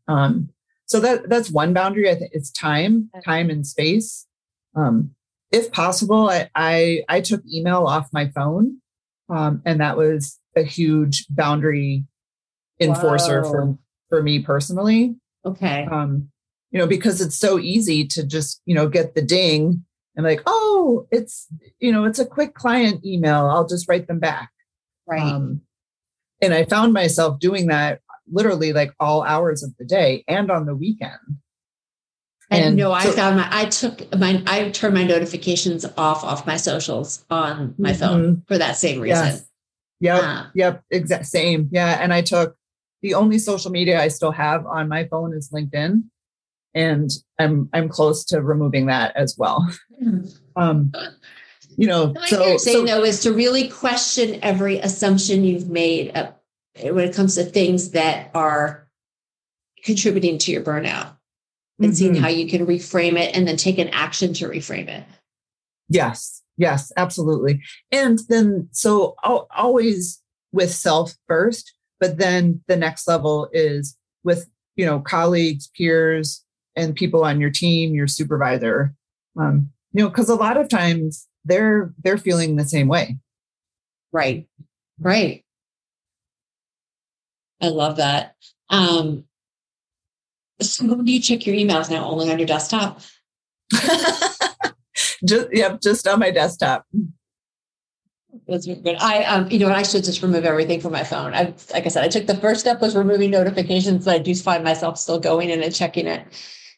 Um, 0.07 0.51
so 0.87 1.01
that 1.01 1.29
that's 1.29 1.51
one 1.51 1.73
boundary. 1.73 2.11
I 2.11 2.15
think 2.15 2.33
it's 2.35 2.51
time, 2.51 3.11
time 3.25 3.49
and 3.51 3.67
space. 3.67 4.27
Um, 4.77 5.15
if 5.53 5.73
possible, 5.73 6.31
I, 6.31 6.49
I, 6.55 7.03
I 7.09 7.21
took 7.21 7.43
email 7.47 7.85
off 7.87 8.09
my 8.13 8.29
phone, 8.29 8.80
um, 9.31 9.63
and 9.65 9.81
that 9.81 9.97
was 9.97 10.39
a 10.57 10.63
huge 10.63 11.27
boundary 11.31 12.05
enforcer 12.81 13.43
Whoa. 13.43 13.51
for 13.51 13.79
for 14.09 14.23
me 14.23 14.41
personally. 14.41 15.17
Okay. 15.45 15.87
Um, 15.91 16.31
you 16.71 16.79
know, 16.79 16.87
because 16.87 17.21
it's 17.21 17.37
so 17.37 17.59
easy 17.59 18.07
to 18.09 18.27
just 18.27 18.61
you 18.67 18.75
know 18.75 18.89
get 18.89 19.15
the 19.15 19.23
ding 19.23 19.85
and 20.17 20.27
like, 20.27 20.43
oh, 20.47 21.07
it's 21.11 21.47
you 21.79 21.93
know, 21.93 22.05
it's 22.05 22.19
a 22.19 22.27
quick 22.27 22.55
client 22.55 23.05
email. 23.05 23.47
I'll 23.47 23.67
just 23.67 23.89
write 23.89 24.07
them 24.07 24.19
back. 24.19 24.51
Right. 25.07 25.21
Um, 25.21 25.63
and 26.43 26.55
I 26.55 26.65
found 26.65 26.93
myself 26.93 27.39
doing 27.39 27.67
that 27.67 28.01
literally 28.33 28.73
like 28.73 28.95
all 29.01 29.23
hours 29.23 29.63
of 29.63 29.77
the 29.79 29.85
day 29.85 30.25
and 30.29 30.51
on 30.51 30.67
the 30.67 30.75
weekend. 30.75 31.19
And, 32.53 32.77
no, 32.77 32.91
I 32.91 33.05
found 33.05 33.37
my 33.37 33.49
I 33.49 33.67
took 33.67 34.13
my 34.19 34.43
I 34.47 34.71
turned 34.71 34.95
my 34.95 35.05
notifications 35.05 35.85
off 35.97 36.25
off 36.25 36.47
my 36.47 36.57
socials 36.57 37.25
on 37.31 37.75
my 37.79 37.93
mm-hmm. 37.93 38.01
phone 38.01 38.43
for 38.49 38.59
that 38.59 38.77
same 38.77 39.01
reason. 39.01 39.27
Yes. 39.27 39.47
Yep. 40.01 40.23
Uh, 40.23 40.47
yep. 40.55 40.83
Exact 40.91 41.27
same. 41.27 41.69
Yeah. 41.71 41.99
And 42.03 42.13
I 42.13 42.23
took 42.23 42.57
the 43.03 43.15
only 43.15 43.39
social 43.39 43.71
media 43.71 44.01
I 44.01 44.09
still 44.09 44.33
have 44.33 44.67
on 44.67 44.89
my 44.89 45.05
phone 45.05 45.33
is 45.33 45.51
LinkedIn. 45.51 46.03
And 46.75 47.11
I'm 47.39 47.69
I'm 47.73 47.89
close 47.89 48.25
to 48.27 48.43
removing 48.43 48.87
that 48.87 49.15
as 49.17 49.37
well. 49.39 49.69
Mm-hmm. 50.03 50.27
Um 50.57 50.93
you 51.77 51.87
know, 51.87 52.09
what 52.09 52.29
so, 52.29 52.47
you're 52.47 52.59
saying 52.59 52.87
so, 52.89 52.97
though 52.97 53.05
is 53.05 53.21
to 53.21 53.33
really 53.33 53.69
question 53.69 54.41
every 54.43 54.79
assumption 54.79 55.45
you've 55.45 55.69
made 55.69 56.13
when 56.83 57.09
it 57.09 57.15
comes 57.15 57.37
to 57.37 57.45
things 57.45 57.93
that 57.93 58.33
are 58.35 58.89
contributing 59.85 60.37
to 60.39 60.53
your 60.53 60.63
burnout 60.63 61.17
and 61.81 61.89
mm-hmm. 61.89 61.95
seeing 61.95 62.15
how 62.15 62.29
you 62.29 62.49
can 62.49 62.67
reframe 62.67 63.19
it 63.19 63.35
and 63.35 63.49
then 63.49 63.57
take 63.57 63.79
an 63.79 63.89
action 63.89 64.33
to 64.35 64.49
reframe 64.49 64.89
it. 64.89 65.05
Yes, 65.89 66.43
yes, 66.57 66.93
absolutely. 66.97 67.63
And 67.91 68.21
then, 68.29 68.69
so 68.71 69.17
always 69.25 70.23
with 70.53 70.73
self 70.73 71.15
first, 71.27 71.75
but 71.99 72.19
then 72.19 72.63
the 72.69 72.77
next 72.77 73.09
level 73.09 73.49
is 73.53 73.97
with, 74.23 74.49
you 74.77 74.87
know, 74.87 75.01
colleagues, 75.01 75.69
peers, 75.77 76.45
and 76.77 76.95
people 76.95 77.25
on 77.25 77.41
your 77.41 77.51
team, 77.51 77.95
your 77.95 78.07
supervisor. 78.07 78.95
Um, 79.39 79.71
you 79.93 80.05
know, 80.05 80.09
because 80.09 80.29
a 80.29 80.35
lot 80.35 80.57
of 80.57 80.69
times 80.69 81.27
they're 81.45 81.93
they're 82.03 82.19
feeling 82.19 82.57
the 82.57 82.65
same 82.65 82.89
way. 82.89 83.17
Right. 84.13 84.49
Right. 84.99 85.45
I 87.61 87.69
love 87.69 87.97
that. 87.97 88.37
Um, 88.69 89.25
so 90.61 90.87
when 90.87 91.05
do 91.05 91.13
you 91.13 91.21
check 91.21 91.47
your 91.47 91.57
emails 91.57 91.91
now? 91.91 92.05
Only 92.05 92.31
on 92.31 92.39
your 92.39 92.47
desktop? 92.47 93.01
just 95.25 95.49
yep, 95.53 95.81
just 95.81 96.07
on 96.07 96.19
my 96.19 96.31
desktop. 96.31 96.87
That's 98.47 98.67
good. 98.67 98.97
I 99.01 99.25
um, 99.25 99.51
you 99.51 99.59
know, 99.59 99.71
I 99.71 99.83
should 99.83 100.05
just 100.05 100.23
remove 100.23 100.45
everything 100.45 100.81
from 100.81 100.93
my 100.93 101.05
phone. 101.05 101.35
I 101.35 101.55
like 101.73 101.87
I 101.87 101.89
said, 101.89 102.05
I 102.05 102.09
took 102.09 102.27
the 102.27 102.37
first 102.37 102.61
step 102.61 102.81
was 102.81 102.97
removing 102.97 103.31
notifications, 103.31 104.05
but 104.05 104.15
I 104.15 104.19
do 104.19 104.35
find 104.35 104.65
myself 104.65 104.99
still 104.99 105.19
going 105.19 105.51
in 105.51 105.63
and 105.63 105.75
checking 105.75 106.07
it 106.07 106.27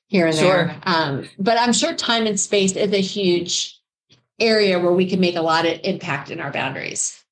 here 0.09 0.27
and 0.27 0.37
sure. 0.37 0.67
there. 0.67 0.81
Um, 0.85 1.29
but 1.39 1.59
I'm 1.59 1.73
sure 1.73 1.95
time 1.95 2.27
and 2.27 2.39
space 2.39 2.77
is 2.77 2.93
a 2.93 3.01
huge 3.01 3.79
area 4.39 4.79
where 4.79 4.93
we 4.93 5.09
can 5.09 5.21
make 5.21 5.37
a 5.37 5.43
lot 5.43 5.67
of 5.67 5.79
impact 5.85 6.31
in 6.31 6.41
our 6.41 6.51
boundaries. 6.51 7.23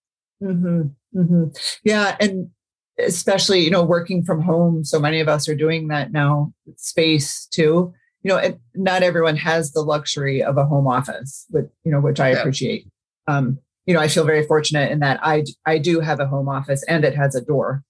Mm-hmm. 0.43 1.19
Mm-hmm. 1.19 1.45
Yeah, 1.85 2.17
and 2.21 2.51
especially 3.07 3.61
you 3.61 3.71
know 3.71 3.85
working 3.85 4.23
from 4.23 4.43
home 4.43 4.85
so 4.85 4.99
many 4.99 5.21
of 5.21 5.29
us 5.29 5.49
are 5.49 5.55
doing 5.55 5.89
that 5.89 6.13
now 6.13 6.53
space 6.77 7.47
too. 7.47 7.93
You 8.23 8.29
know 8.29 8.37
it, 8.37 8.61
not 8.75 9.03
everyone 9.03 9.37
has 9.37 9.73
the 9.73 9.81
luxury 9.81 10.43
of 10.43 10.59
a 10.59 10.67
home 10.67 10.87
office 10.87 11.47
but 11.51 11.71
you 11.85 11.93
know 11.93 12.01
which 12.01 12.21
i 12.21 12.29
appreciate. 12.29 12.87
Um 13.27 13.59
you 13.87 13.95
know 13.95 14.01
i 14.01 14.09
feel 14.09 14.25
very 14.25 14.47
fortunate 14.47 14.91
in 14.91 15.01
that 15.01 15.19
i 15.23 15.45
i 15.67 15.79
do 15.79 16.01
have 16.01 16.21
a 16.21 16.27
home 16.27 16.49
office 16.49 16.85
and 16.89 17.05
it 17.05 17.15
has 17.17 17.35
a 17.35 17.41
door. 17.41 17.83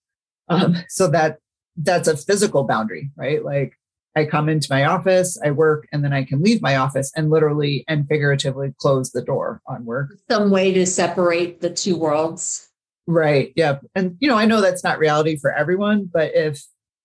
Um 0.48 0.76
so 0.88 1.08
that 1.08 1.38
that's 1.76 2.08
a 2.08 2.16
physical 2.16 2.64
boundary 2.64 3.10
right? 3.16 3.44
Like 3.44 3.74
i 4.16 4.24
come 4.24 4.48
into 4.48 4.66
my 4.70 4.84
office 4.84 5.38
i 5.44 5.52
work 5.52 5.86
and 5.92 6.02
then 6.02 6.12
i 6.12 6.24
can 6.24 6.42
leave 6.42 6.60
my 6.60 6.74
office 6.74 7.12
and 7.14 7.30
literally 7.30 7.84
and 7.86 8.08
figuratively 8.08 8.74
close 8.78 9.12
the 9.12 9.22
door 9.22 9.62
on 9.66 9.84
work. 9.84 10.10
Some 10.28 10.50
way 10.50 10.72
to 10.72 10.84
separate 10.86 11.60
the 11.60 11.70
two 11.70 11.96
worlds 11.96 12.69
Right. 13.06 13.52
Yep. 13.56 13.86
And, 13.94 14.16
you 14.20 14.28
know, 14.28 14.36
I 14.36 14.44
know 14.44 14.60
that's 14.60 14.84
not 14.84 14.98
reality 14.98 15.36
for 15.36 15.52
everyone, 15.52 16.08
but 16.12 16.32
if, 16.34 16.62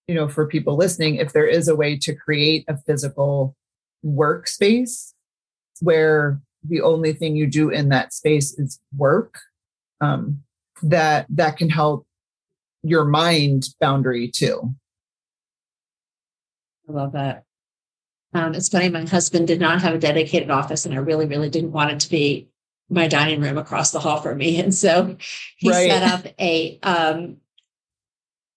you 0.08 0.14
know, 0.14 0.28
for 0.28 0.46
people 0.46 0.76
listening, 0.76 1.16
if 1.16 1.34
there 1.34 1.48
is 1.48 1.68
a 1.68 1.76
way 1.76 1.98
to 1.98 2.14
create 2.14 2.66
a 2.68 2.78
physical 2.78 3.56
workspace 4.06 5.14
where 5.82 6.40
the 6.64 6.82
only 6.82 7.14
thing 7.14 7.36
you 7.36 7.48
do 7.48 7.70
in 7.70 7.90
that 7.90 8.14
space 8.14 8.58
is 8.60 8.80
work, 8.96 9.40
um, 10.02 10.44
that 10.84 11.26
that 11.30 11.58
can 11.58 11.70
help 11.70 12.06
your 12.84 13.06
mind 13.06 13.70
boundary 13.80 14.28
too. 14.28 14.76
I 16.88 16.92
love 16.92 17.14
that. 17.14 17.44
Um, 18.34 18.54
it's 18.54 18.70
funny, 18.70 18.90
my 18.90 19.06
husband 19.06 19.48
did 19.48 19.60
not 19.60 19.82
have 19.82 19.96
a 19.96 19.98
dedicated 19.98 20.52
office, 20.52 20.86
and 20.86 20.94
I 20.94 20.98
really, 20.98 21.26
really 21.26 21.50
didn't 21.50 21.72
want 21.72 21.92
it 21.92 22.00
to 22.02 22.10
be 22.10 22.50
my 22.90 23.08
dining 23.08 23.42
room 23.42 23.58
across 23.58 23.92
the 23.92 24.00
hall 24.00 24.22
from 24.22 24.38
me. 24.38 24.60
And 24.60 24.74
so 24.74 25.18
he 25.58 25.70
right. 25.70 25.90
set 25.90 26.04
up 26.04 26.34
a 26.40 26.80
um 26.84 27.38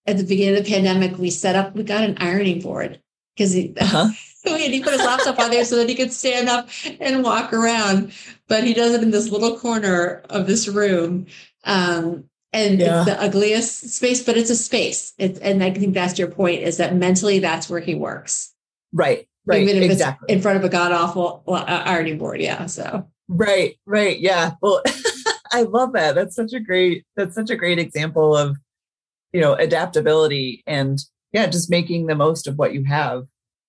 at 0.07 0.17
the 0.17 0.25
beginning 0.25 0.59
of 0.59 0.65
the 0.65 0.71
pandemic, 0.71 1.19
we 1.19 1.29
set 1.31 1.55
up, 1.55 1.75
we 1.75 1.83
got 1.83 2.03
an 2.03 2.17
ironing 2.19 2.61
board 2.61 3.01
because 3.37 3.53
he 3.53 3.75
uh-huh. 3.79 4.09
he 4.57 4.83
put 4.83 4.95
his 4.95 5.05
laptop 5.05 5.39
on 5.39 5.51
there 5.51 5.65
so 5.65 5.77
that 5.77 5.89
he 5.89 5.95
could 5.95 6.13
stand 6.13 6.49
up 6.49 6.69
and 7.01 7.23
walk 7.23 7.53
around. 7.53 8.13
But 8.49 8.65
he 8.65 8.73
does 8.73 8.95
it 8.95 9.03
in 9.03 9.11
this 9.11 9.29
little 9.29 9.59
corner 9.59 10.23
of 10.31 10.47
this 10.47 10.67
room. 10.67 11.27
Um, 11.65 12.25
and 12.53 12.81
yeah. 12.81 13.03
it's 13.03 13.11
the 13.11 13.23
ugliest 13.23 13.91
space, 13.91 14.23
but 14.23 14.39
it's 14.39 14.49
a 14.49 14.57
space. 14.57 15.13
It's, 15.19 15.39
and 15.41 15.63
I 15.63 15.71
think 15.71 15.93
that's 15.93 16.19
your 16.19 16.29
point 16.29 16.63
is 16.63 16.79
that 16.79 16.97
mentally 16.97 17.41
that's 17.41 17.69
where 17.69 17.81
he 17.81 17.95
works. 17.95 18.55
Right. 18.93 19.29
Right. 19.45 19.63
Even 19.63 19.83
if 19.83 19.91
exactly. 19.91 20.27
it's 20.29 20.37
in 20.37 20.43
front 20.43 20.59
of 20.59 20.65
a 20.65 20.71
god 20.71 20.93
awful 20.93 21.43
uh, 21.47 21.83
ironing 21.85 22.17
board. 22.17 22.41
Yeah. 22.41 22.67
So 22.67 23.07
Right, 23.29 23.77
right. 23.87 24.19
Yeah. 24.19 24.53
Well, 24.63 24.83
I 25.53 25.63
love 25.63 25.93
that. 25.93 26.15
That's 26.15 26.37
such 26.37 26.53
a 26.53 26.61
great 26.61 27.05
that's 27.17 27.35
such 27.35 27.51
a 27.51 27.57
great 27.57 27.79
example 27.79 28.37
of 28.37 28.57
you 29.33 29.41
know 29.41 29.55
adaptability 29.55 30.63
and 30.67 30.99
yeah, 31.33 31.47
just 31.47 31.71
making 31.71 32.07
the 32.07 32.15
most 32.15 32.47
of 32.47 32.57
what 32.57 32.75
you 32.75 32.85
have. 32.85 33.27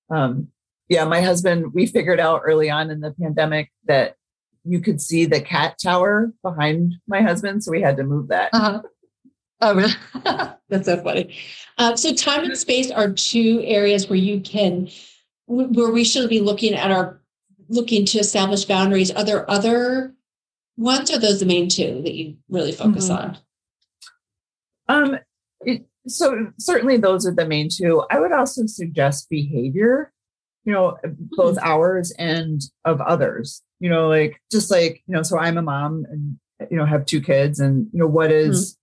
Um 0.10 0.50
yeah, 0.88 1.06
my 1.06 1.22
husband, 1.22 1.74
we 1.74 1.86
figured 1.86 2.20
out 2.20 2.42
early 2.44 2.70
on 2.70 2.90
in 2.90 3.00
the 3.00 3.12
pandemic 3.12 3.72
that 3.86 4.16
you 4.64 4.82
could 4.82 5.00
see 5.00 5.26
the 5.26 5.40
cat 5.40 5.78
tower 5.82 6.34
behind 6.42 6.96
my 7.08 7.22
husband, 7.22 7.64
so 7.64 7.72
we 7.72 7.82
had 7.82 7.98
to 7.98 8.04
move 8.04 8.28
that. 8.30 8.50
Uh-huh. 8.54 8.82
Oh, 9.62 10.54
that's 10.70 10.86
so 10.86 11.02
funny. 11.04 11.36
Uh, 11.78 11.96
so, 11.96 12.14
time 12.14 12.44
and 12.46 12.58
space 12.58 12.92
are 12.92 13.12
two 13.12 13.62
areas 13.66 14.10
where 14.10 14.18
you 14.18 14.40
can, 14.40 14.90
where 15.48 15.92
we 15.92 16.04
should 16.04 16.30
be 16.30 16.40
looking 16.40 16.74
at 16.74 16.92
our 16.92 17.19
looking 17.70 18.06
to 18.06 18.20
establish 18.20 18.66
boundaries, 18.66 19.12
are 19.12 19.24
there 19.24 19.50
other 19.50 20.14
ones 20.78 21.12
or 21.12 21.20
those 21.20 21.40
the 21.40 21.46
main 21.46 21.70
two 21.70 22.02
that 22.04 22.14
you 22.14 22.38
really 22.50 22.72
focus 22.72 23.10
mm-hmm. 23.10 23.32
on? 24.88 25.14
Um, 25.14 25.20
it, 25.62 25.86
so 26.08 26.52
certainly 26.58 26.98
those 26.98 27.26
are 27.28 27.34
the 27.34 27.46
main 27.46 27.70
two. 27.72 28.04
I 28.10 28.20
would 28.20 28.32
also 28.32 28.66
suggest 28.66 29.30
behavior, 29.30 30.12
you 30.64 30.74
know, 30.74 30.98
both 31.38 31.58
mm-hmm. 31.58 31.68
ours 31.68 32.12
and 32.18 32.62
of 32.86 33.00
others. 33.02 33.62
You 33.80 33.90
know, 33.90 34.10
like 34.10 34.42
just 34.52 34.72
like 34.72 35.04
you 35.08 35.16
know, 35.16 35.24
so 35.24 35.38
I'm 35.38 35.58
a 35.58 35.62
mom 35.62 36.06
and 36.10 36.38
you 36.70 36.78
know 36.78 36.86
have 36.86 37.06
two 37.06 37.22
kids, 37.22 37.60
and 37.60 37.88
you 37.94 38.00
know 38.00 38.08
what 38.08 38.32
is, 38.32 38.76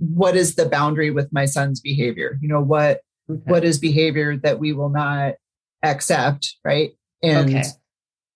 mm-hmm. 0.00 0.14
what 0.14 0.36
is 0.36 0.54
the 0.54 0.68
boundary 0.68 1.10
with 1.10 1.32
my 1.32 1.46
son's 1.46 1.80
behavior? 1.80 2.38
You 2.40 2.48
know 2.48 2.60
what 2.60 3.00
okay. 3.28 3.40
what 3.44 3.64
is 3.64 3.78
behavior 3.78 4.36
that 4.36 4.60
we 4.60 4.72
will 4.72 4.90
not 4.90 5.34
accept, 5.82 6.56
right? 6.64 6.90
And 7.22 7.50
okay 7.50 7.62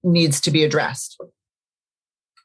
needs 0.02 0.40
to 0.40 0.50
be 0.50 0.64
addressed 0.64 1.20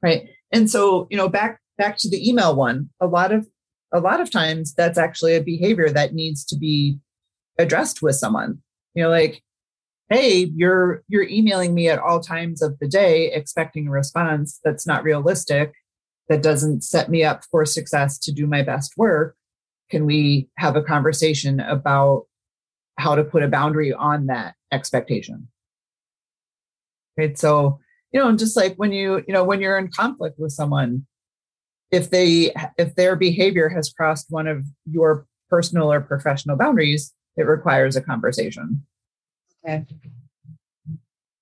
right 0.01 0.29
and 0.51 0.69
so 0.69 1.07
you 1.09 1.17
know 1.17 1.29
back 1.29 1.59
back 1.77 1.97
to 1.97 2.09
the 2.09 2.27
email 2.27 2.55
one 2.55 2.89
a 2.99 3.07
lot 3.07 3.31
of 3.31 3.47
a 3.93 3.99
lot 3.99 4.21
of 4.21 4.31
times 4.31 4.73
that's 4.73 4.97
actually 4.97 5.35
a 5.35 5.43
behavior 5.43 5.89
that 5.89 6.13
needs 6.13 6.45
to 6.45 6.57
be 6.57 6.97
addressed 7.59 8.01
with 8.01 8.15
someone 8.15 8.59
you 8.95 9.03
know 9.03 9.09
like 9.09 9.43
hey, 10.11 10.51
you're 10.53 11.03
you're 11.07 11.27
emailing 11.27 11.73
me 11.73 11.87
at 11.87 11.97
all 11.97 12.19
times 12.19 12.61
of 12.61 12.77
the 12.79 12.87
day 12.87 13.31
expecting 13.31 13.87
a 13.87 13.91
response 13.91 14.59
that's 14.63 14.85
not 14.85 15.03
realistic, 15.03 15.73
that 16.27 16.43
doesn't 16.43 16.83
set 16.83 17.09
me 17.09 17.23
up 17.23 17.43
for 17.49 17.65
success 17.65 18.19
to 18.19 18.31
do 18.33 18.45
my 18.45 18.61
best 18.61 18.97
work. 18.97 19.35
Can 19.89 20.05
we 20.05 20.49
have 20.57 20.75
a 20.75 20.83
conversation 20.83 21.61
about 21.61 22.25
how 22.97 23.15
to 23.15 23.23
put 23.23 23.41
a 23.41 23.47
boundary 23.47 23.93
on 23.93 24.27
that 24.27 24.55
expectation? 24.71 25.47
Right. 27.21 27.37
So, 27.37 27.79
you 28.11 28.19
know, 28.19 28.35
just 28.35 28.57
like 28.57 28.75
when 28.77 28.91
you, 28.91 29.23
you 29.27 29.33
know, 29.33 29.43
when 29.43 29.61
you're 29.61 29.77
in 29.77 29.89
conflict 29.89 30.39
with 30.39 30.51
someone, 30.51 31.05
if 31.91 32.09
they 32.09 32.51
if 32.77 32.95
their 32.95 33.15
behavior 33.15 33.69
has 33.69 33.93
crossed 33.93 34.27
one 34.29 34.47
of 34.47 34.65
your 34.89 35.27
personal 35.49 35.91
or 35.91 36.01
professional 36.01 36.57
boundaries, 36.57 37.13
it 37.37 37.43
requires 37.43 37.95
a 37.95 38.01
conversation. 38.01 38.83
Okay. 39.63 39.85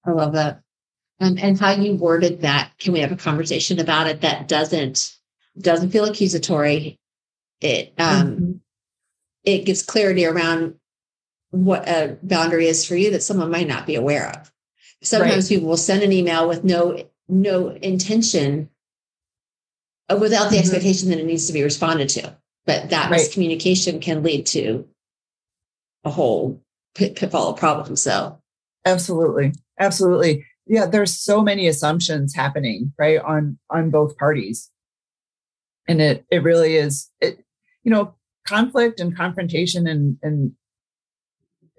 I 0.06 0.12
love 0.12 0.34
that. 0.34 0.62
Um, 1.22 1.38
and 1.42 1.58
how 1.58 1.72
you 1.72 1.96
worded 1.96 2.42
that, 2.42 2.72
can 2.80 2.94
we 2.94 3.00
have 3.00 3.12
a 3.12 3.18
conversation 3.18 3.80
about 3.80 4.08
it 4.08 4.22
that 4.22 4.48
doesn't 4.48 5.16
doesn't 5.58 5.92
feel 5.92 6.06
accusatory? 6.06 7.00
It 7.62 7.94
um 7.98 8.28
mm-hmm. 8.28 8.52
it 9.46 9.66
gives 9.66 9.82
clarity 9.82 10.26
around 10.26 10.76
what 11.52 11.88
a 11.88 12.18
boundary 12.22 12.68
is 12.68 12.86
for 12.86 12.96
you 12.98 13.12
that 13.12 13.24
someone 13.24 13.50
might 13.50 13.68
not 13.68 13.88
be 13.88 13.96
aware 13.96 14.30
of. 14.30 14.52
Sometimes 15.02 15.46
right. 15.46 15.56
people 15.56 15.70
will 15.70 15.78
send 15.78 16.04
an 16.04 16.12
email 16.12 16.48
with 16.48 16.64
no 16.64 17.04
no 17.28 17.70
intention 17.70 18.70
without 20.10 20.50
the 20.50 20.56
mm-hmm. 20.56 20.60
expectation 20.60 21.10
that 21.10 21.20
it 21.20 21.26
needs 21.26 21.48
to 21.48 21.54
be 21.54 21.64
responded 21.64 22.10
to. 22.10 22.36
But 22.66 22.90
that 22.90 23.10
right. 23.10 23.20
miscommunication 23.20 24.02
can 24.02 24.24
lead 24.24 24.46
to 24.48 24.88
a 26.04 26.10
whole 26.10 26.62
pit, 26.96 27.16
pitfall 27.16 27.50
of 27.50 27.60
problems. 27.60 28.02
So, 28.02 28.42
absolutely, 28.86 29.54
absolutely, 29.80 30.46
yeah. 30.68 30.86
There's 30.86 31.18
so 31.18 31.42
many 31.42 31.68
assumptions 31.68 32.36
happening, 32.36 32.94
right, 32.98 33.20
on 33.20 33.58
on 33.70 33.90
both 33.90 34.18
parties, 34.18 34.70
and 35.88 36.02
it 36.02 36.26
it 36.30 36.44
really 36.44 36.76
is 36.76 37.10
it. 37.22 37.44
You 37.84 37.92
know, 37.92 38.16
conflict 38.46 39.00
and 39.00 39.16
confrontation 39.16 39.88
and 39.88 40.18
and 40.22 40.52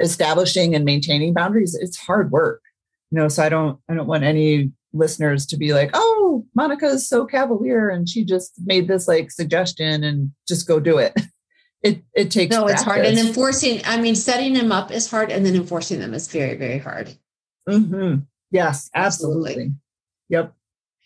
establishing 0.01 0.75
and 0.75 0.85
maintaining 0.85 1.35
boundaries. 1.35 1.75
It's 1.75 1.99
hard 1.99 2.31
work, 2.31 2.63
you 3.11 3.18
know. 3.18 3.29
So 3.29 3.42
I 3.42 3.49
don't 3.49 3.79
I 3.88 3.94
don't 3.94 4.07
want 4.07 4.25
any 4.25 4.70
listeners 4.92 5.46
to 5.46 5.57
be 5.57 5.73
like, 5.73 5.90
oh, 5.94 6.44
Monica 6.55 6.87
is 6.87 7.09
so 7.09 7.25
cavalier 7.25 7.88
and 7.88 8.09
she 8.09 8.25
just 8.25 8.53
made 8.64 8.88
this 8.88 9.07
like 9.07 9.31
suggestion 9.31 10.03
and 10.03 10.33
just 10.49 10.66
go 10.66 10.81
do 10.81 10.99
it. 10.99 11.14
it 11.83 12.03
it 12.14 12.31
takes 12.31 12.55
no 12.55 12.64
practice. 12.64 12.81
it's 12.81 12.85
hard 12.85 13.07
and 13.07 13.18
enforcing 13.18 13.81
i 13.87 14.01
mean 14.01 14.14
setting 14.14 14.53
them 14.53 14.70
up 14.70 14.90
is 14.90 15.11
hard 15.11 15.31
and 15.31 15.44
then 15.46 15.55
enforcing 15.55 15.99
them 15.99 16.14
is 16.14 16.29
very 16.29 16.57
very 16.57 16.79
hard 16.79 17.14
mm-hmm. 17.68 18.20
yes 18.51 18.90
absolutely. 18.94 19.51
absolutely. 19.51 19.73
yep 20.29 20.53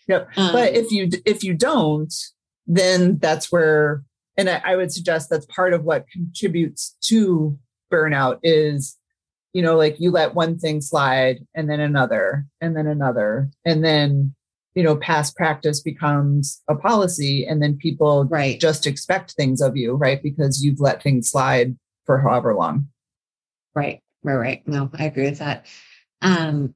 yep 0.08 0.28
um, 0.36 0.52
but 0.52 0.74
if 0.74 0.90
you 0.90 1.08
if 1.24 1.44
you 1.44 1.54
don't 1.54 2.12
then 2.66 3.18
that's 3.18 3.52
where 3.52 4.02
and 4.36 4.50
I, 4.50 4.60
I 4.64 4.76
would 4.76 4.92
suggest 4.92 5.30
that's 5.30 5.46
part 5.46 5.74
of 5.74 5.84
what 5.84 6.08
contributes 6.08 6.96
to 7.04 7.56
burnout 7.92 8.40
is 8.42 8.96
you 9.54 9.62
know 9.62 9.76
like 9.76 9.98
you 9.98 10.10
let 10.10 10.34
one 10.34 10.58
thing 10.58 10.82
slide 10.82 11.46
and 11.54 11.70
then 11.70 11.80
another 11.80 12.44
and 12.60 12.76
then 12.76 12.86
another. 12.86 13.48
And 13.64 13.82
then 13.82 14.34
you 14.74 14.82
know 14.82 14.96
past 14.96 15.36
practice 15.36 15.80
becomes 15.80 16.62
a 16.68 16.74
policy 16.74 17.46
and 17.46 17.62
then 17.62 17.78
people 17.78 18.26
right. 18.26 18.60
just 18.60 18.86
expect 18.86 19.32
things 19.32 19.62
of 19.62 19.76
you 19.76 19.94
right? 19.94 20.22
Because 20.22 20.62
you've 20.62 20.80
let 20.80 21.02
things 21.02 21.30
slide 21.30 21.76
for 22.04 22.18
however 22.18 22.54
long. 22.54 22.88
Right 23.74 24.02
right 24.22 24.34
right. 24.34 24.68
No 24.68 24.90
i 24.98 25.04
agree 25.04 25.30
with 25.30 25.38
that. 25.38 25.66
Um 26.20 26.74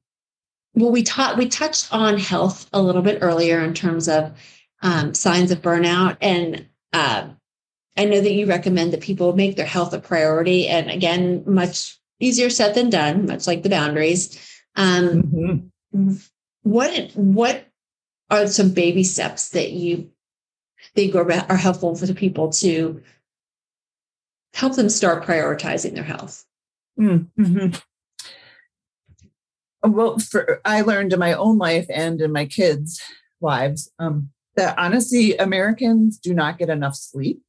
well 0.75 0.93
we 0.93 1.03
taught 1.03 1.37
we 1.37 1.49
touched 1.49 1.93
on 1.93 2.17
health 2.17 2.71
a 2.73 2.81
little 2.81 3.03
bit 3.03 3.19
earlier 3.21 3.61
in 3.61 3.75
terms 3.75 4.09
of 4.09 4.33
um, 4.83 5.13
signs 5.13 5.51
of 5.51 5.61
burnout. 5.61 6.17
And 6.21 6.69
uh, 6.93 7.29
i 7.97 8.05
know 8.05 8.21
that 8.21 8.33
you 8.33 8.47
recommend 8.47 8.93
that 8.93 9.01
people 9.01 9.35
make 9.35 9.57
their 9.57 9.67
health 9.67 9.93
a 9.93 9.99
priority. 9.99 10.69
And 10.69 10.89
again 10.89 11.43
much 11.45 11.98
easier 12.21 12.51
said 12.51 12.75
than 12.75 12.91
done 12.91 13.27
much 13.27 13.47
like 13.47 13.63
the 13.63 13.69
boundaries 13.69 14.39
um, 14.77 15.23
mm-hmm. 15.93 16.13
what 16.63 17.11
what 17.15 17.67
are 18.31 18.47
some 18.47 18.71
baby 18.71 19.05
steps 19.05 19.51
that 19.51 19.73
you 19.73 20.11
think 20.95 21.15
are, 21.15 21.31
are 21.49 21.57
helpful 21.57 21.95
for 21.97 22.07
the 22.07 22.15
people 22.15 22.51
to 22.51 23.03
help 24.55 24.77
them 24.77 24.89
start 24.89 25.25
prioritizing 25.25 25.95
their 25.95 26.05
health? 26.05 26.45
Mm-hmm. 26.99 27.77
Well, 29.83 30.19
for, 30.19 30.61
I 30.65 30.81
learned 30.81 31.13
in 31.13 31.19
my 31.21 31.35
own 31.35 31.59
life 31.59 31.87
and 31.89 32.21
in 32.21 32.33
my 32.33 32.47
kids' 32.47 33.01
lives 33.41 33.91
um, 33.99 34.31
that 34.57 34.77
honestly, 34.79 35.37
Americans 35.37 36.19
do 36.19 36.35
not 36.35 36.59
get 36.59 36.69
enough 36.69 36.97
sleep. 36.97 37.41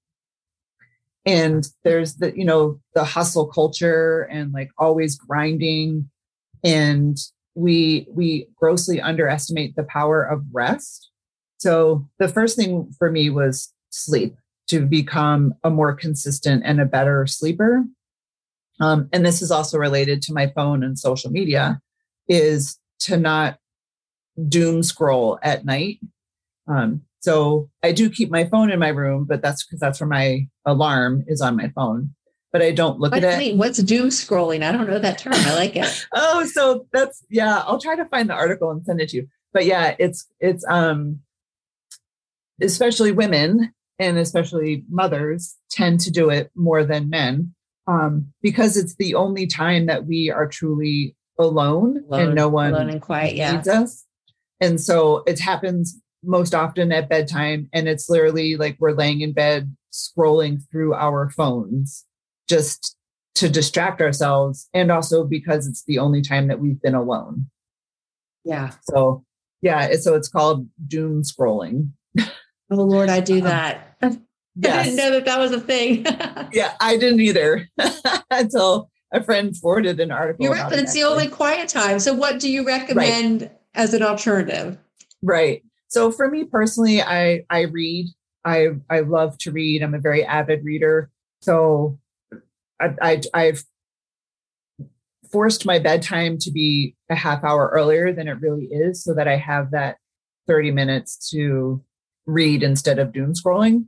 And 1.25 1.67
there's 1.84 2.15
the, 2.15 2.36
you 2.36 2.45
know, 2.45 2.79
the 2.95 3.03
hustle 3.03 3.47
culture 3.47 4.21
and 4.32 4.53
like 4.53 4.71
always 4.77 5.15
grinding 5.15 6.10
and 6.63 7.17
we 7.55 8.08
we 8.10 8.47
grossly 8.55 9.01
underestimate 9.01 9.75
the 9.75 9.84
power 9.84 10.23
of 10.23 10.43
rest. 10.51 11.10
So 11.58 12.08
the 12.19 12.27
first 12.27 12.55
thing 12.55 12.91
for 12.97 13.12
me 13.12 13.29
was 13.29 13.73
sleep 13.89 14.36
to 14.67 14.86
become 14.86 15.53
a 15.63 15.69
more 15.69 15.93
consistent 15.93 16.63
and 16.65 16.79
a 16.79 16.86
better 16.86 17.27
sleeper. 17.27 17.84
Um, 18.79 19.10
and 19.12 19.25
this 19.25 19.41
is 19.41 19.51
also 19.51 19.77
related 19.77 20.21
to 20.23 20.34
my 20.34 20.47
phone 20.47 20.84
and 20.84 20.97
social 20.97 21.32
media 21.32 21.82
is 22.29 22.79
to 22.99 23.17
not 23.17 23.58
doom 24.47 24.84
scroll 24.84 25.39
at 25.43 25.65
night. 25.65 25.99
Um, 26.67 27.01
so 27.19 27.69
I 27.84 27.91
do 27.91 28.10
keep 28.10 28.32
my 28.32 28.45
phone 28.45 28.71
in 28.71 28.79
my 28.79 28.89
room, 28.89 29.25
but 29.27 29.41
that's 29.41 29.65
because 29.65 29.79
that's 29.79 29.99
where 29.99 30.08
my 30.08 30.47
alarm 30.65 31.23
is 31.27 31.41
on 31.41 31.55
my 31.55 31.69
phone 31.75 32.13
but 32.51 32.62
I 32.62 32.71
don't 32.71 32.99
look 32.99 33.12
what, 33.12 33.23
at 33.23 33.41
it. 33.41 33.58
What's 33.58 33.77
doom 33.77 34.10
scrolling? 34.10 34.63
I 34.63 34.71
don't 34.71 34.89
know 34.89 34.99
that 34.99 35.19
term. 35.19 35.34
I 35.36 35.53
like 35.55 35.75
it. 35.75 36.08
oh, 36.13 36.45
so 36.45 36.88
that's 36.91 37.23
yeah. 37.29 37.60
I'll 37.65 37.79
try 37.79 37.95
to 37.95 38.05
find 38.05 38.29
the 38.29 38.34
article 38.34 38.71
and 38.71 38.84
send 38.84 38.99
it 39.01 39.10
to 39.10 39.17
you. 39.17 39.27
But 39.53 39.65
yeah, 39.65 39.95
it's 39.99 40.27
it's 40.39 40.65
um 40.67 41.19
especially 42.62 43.12
women 43.12 43.73
and 43.99 44.17
especially 44.17 44.84
mothers 44.89 45.55
tend 45.69 45.99
to 46.01 46.12
do 46.12 46.29
it 46.29 46.51
more 46.55 46.84
than 46.84 47.10
men 47.10 47.53
um, 47.88 48.32
because 48.41 48.77
it's 48.77 48.95
the 48.95 49.15
only 49.15 49.45
time 49.45 49.88
that 49.88 50.05
we 50.05 50.32
are 50.32 50.47
truly 50.47 51.15
alone, 51.38 52.03
alone 52.10 52.27
and 52.27 52.36
no 52.36 52.47
one 52.47 52.73
alone 52.73 52.89
and 52.89 53.01
quiet, 53.01 53.36
yeah. 53.36 53.53
needs 53.53 53.67
us. 53.67 54.05
And 54.62 54.79
so 54.79 55.23
it 55.25 55.39
happens 55.39 55.99
most 56.23 56.53
often 56.53 56.91
at 56.91 57.10
bedtime, 57.10 57.69
and 57.73 57.88
it's 57.88 58.10
literally 58.10 58.55
like 58.55 58.77
we're 58.79 58.91
laying 58.91 59.21
in 59.21 59.34
bed 59.34 59.75
scrolling 59.91 60.62
through 60.71 60.93
our 60.93 61.29
phones 61.29 62.05
just 62.47 62.95
to 63.36 63.49
distract 63.49 64.01
ourselves 64.01 64.67
and 64.73 64.91
also 64.91 65.23
because 65.23 65.67
it's 65.67 65.84
the 65.86 65.97
only 65.97 66.21
time 66.21 66.47
that 66.47 66.60
we've 66.60 66.82
been 66.82 66.95
alone. 66.95 67.45
Yeah. 68.43 68.71
So, 68.84 69.23
yeah, 69.62 69.93
so 69.93 70.15
it's 70.15 70.27
called 70.27 70.67
doom 70.88 71.23
scrolling. 71.23 71.91
Oh 72.71 72.84
Lord, 72.84 73.10
I 73.10 73.19
do 73.19 73.38
um, 73.38 73.43
that. 73.45 73.97
Um, 74.01 74.25
yes. 74.55 74.75
I 74.79 74.84
didn't 74.84 74.97
know 74.97 75.12
that 75.12 75.25
that 75.25 75.39
was 75.39 75.51
a 75.51 75.60
thing. 75.60 76.05
yeah, 76.51 76.73
I 76.79 76.97
didn't 76.97 77.21
either 77.21 77.67
until 78.32 78.89
a 79.12 79.23
friend 79.23 79.55
forwarded 79.55 79.99
an 79.99 80.12
article. 80.12 80.43
You're 80.43 80.53
right, 80.53 80.69
but 80.69 80.79
it's 80.79 80.93
the 80.93 81.03
only 81.03 81.27
quiet 81.27 81.69
time. 81.69 81.99
So, 81.99 82.13
what 82.13 82.39
do 82.39 82.51
you 82.51 82.65
recommend 82.65 83.41
right. 83.41 83.51
as 83.73 83.93
an 83.93 84.03
alternative? 84.03 84.77
Right. 85.21 85.63
So, 85.89 86.12
for 86.12 86.30
me 86.30 86.45
personally, 86.45 87.02
I 87.02 87.43
I 87.49 87.62
read. 87.62 88.08
I 88.45 88.69
I 88.89 89.02
love 89.02 89.38
to 89.39 89.52
read. 89.52 89.84
I'm 89.84 89.93
a 89.93 89.99
very 89.99 90.23
avid 90.23 90.63
reader. 90.63 91.12
So 91.41 91.99
I, 92.80 93.21
I, 93.34 93.43
have 93.43 93.63
forced 95.32 95.65
my 95.65 95.80
bedtime 95.80 96.38
to 96.39 96.52
be 96.52 96.95
a 97.10 97.15
half 97.15 97.43
hour 97.43 97.69
earlier 97.73 98.13
than 98.13 98.28
it 98.28 98.39
really 98.41 98.65
is 98.65 99.04
so 99.04 99.13
that 99.13 99.28
I 99.28 99.38
have 99.38 99.71
that 99.71 99.97
30 100.47 100.71
minutes 100.71 101.30
to 101.32 101.84
read 102.25 102.63
instead 102.63 102.99
of 102.99 103.13
doom 103.13 103.34
scrolling. 103.34 103.86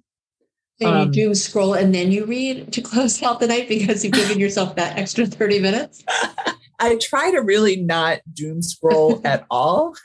So 0.82 0.88
you 0.88 0.96
um, 0.96 1.12
doom 1.12 1.36
scroll 1.36 1.74
and 1.74 1.94
then 1.94 2.12
you 2.12 2.26
read 2.26 2.74
to 2.74 2.82
close 2.82 3.22
out 3.24 3.40
the 3.40 3.48
night 3.48 3.68
because 3.68 4.04
you've 4.04 4.14
given 4.14 4.40
yourself 4.40 4.76
that 4.76 4.98
extra 4.98 5.26
30 5.26 5.60
minutes? 5.60 6.04
I 6.80 6.98
try 6.98 7.32
to 7.32 7.42
really 7.42 7.76
not 7.76 8.20
doom 8.34 8.62
scroll 8.62 9.22
at 9.26 9.46
all. 9.50 9.96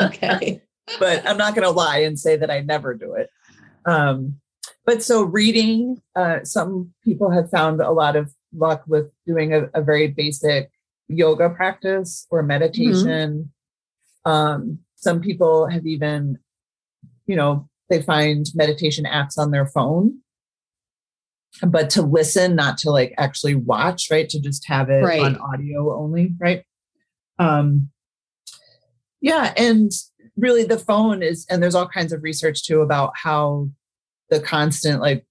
okay. 0.00 0.62
But 0.98 1.26
I'm 1.28 1.36
not 1.36 1.54
going 1.54 1.64
to 1.64 1.70
lie 1.70 1.98
and 1.98 2.18
say 2.18 2.36
that 2.36 2.50
I 2.50 2.60
never 2.60 2.94
do 2.94 3.14
it. 3.14 3.30
Um, 3.84 4.40
but 4.84 5.02
so 5.02 5.22
reading, 5.22 6.00
uh, 6.14 6.44
some 6.44 6.92
people 7.04 7.30
have 7.30 7.50
found 7.50 7.80
a 7.80 7.90
lot 7.90 8.16
of 8.16 8.32
luck 8.54 8.84
with 8.86 9.10
doing 9.26 9.52
a, 9.52 9.68
a 9.74 9.82
very 9.82 10.08
basic 10.08 10.70
yoga 11.08 11.50
practice 11.50 12.26
or 12.30 12.42
meditation. 12.42 13.52
Mm-hmm. 14.24 14.30
Um, 14.30 14.78
some 14.96 15.20
people 15.20 15.68
have 15.68 15.86
even, 15.86 16.38
you 17.26 17.36
know, 17.36 17.68
they 17.88 18.02
find 18.02 18.46
meditation 18.54 19.04
apps 19.04 19.38
on 19.38 19.50
their 19.50 19.66
phone, 19.66 20.18
but 21.62 21.90
to 21.90 22.02
listen, 22.02 22.56
not 22.56 22.78
to 22.78 22.90
like 22.90 23.14
actually 23.18 23.54
watch, 23.54 24.08
right? 24.10 24.28
To 24.28 24.40
just 24.40 24.66
have 24.66 24.90
it 24.90 25.02
right. 25.02 25.20
on 25.20 25.36
audio 25.36 25.96
only, 25.96 26.32
right? 26.38 26.64
Um, 27.38 27.90
yeah, 29.20 29.52
and 29.56 29.90
really 30.36 30.64
the 30.64 30.78
phone 30.78 31.22
is, 31.22 31.46
and 31.50 31.62
there's 31.62 31.74
all 31.74 31.88
kinds 31.88 32.12
of 32.12 32.22
research 32.22 32.64
too 32.64 32.80
about 32.82 33.12
how 33.16 33.68
the 34.30 34.40
constant 34.40 35.00
like 35.00 35.24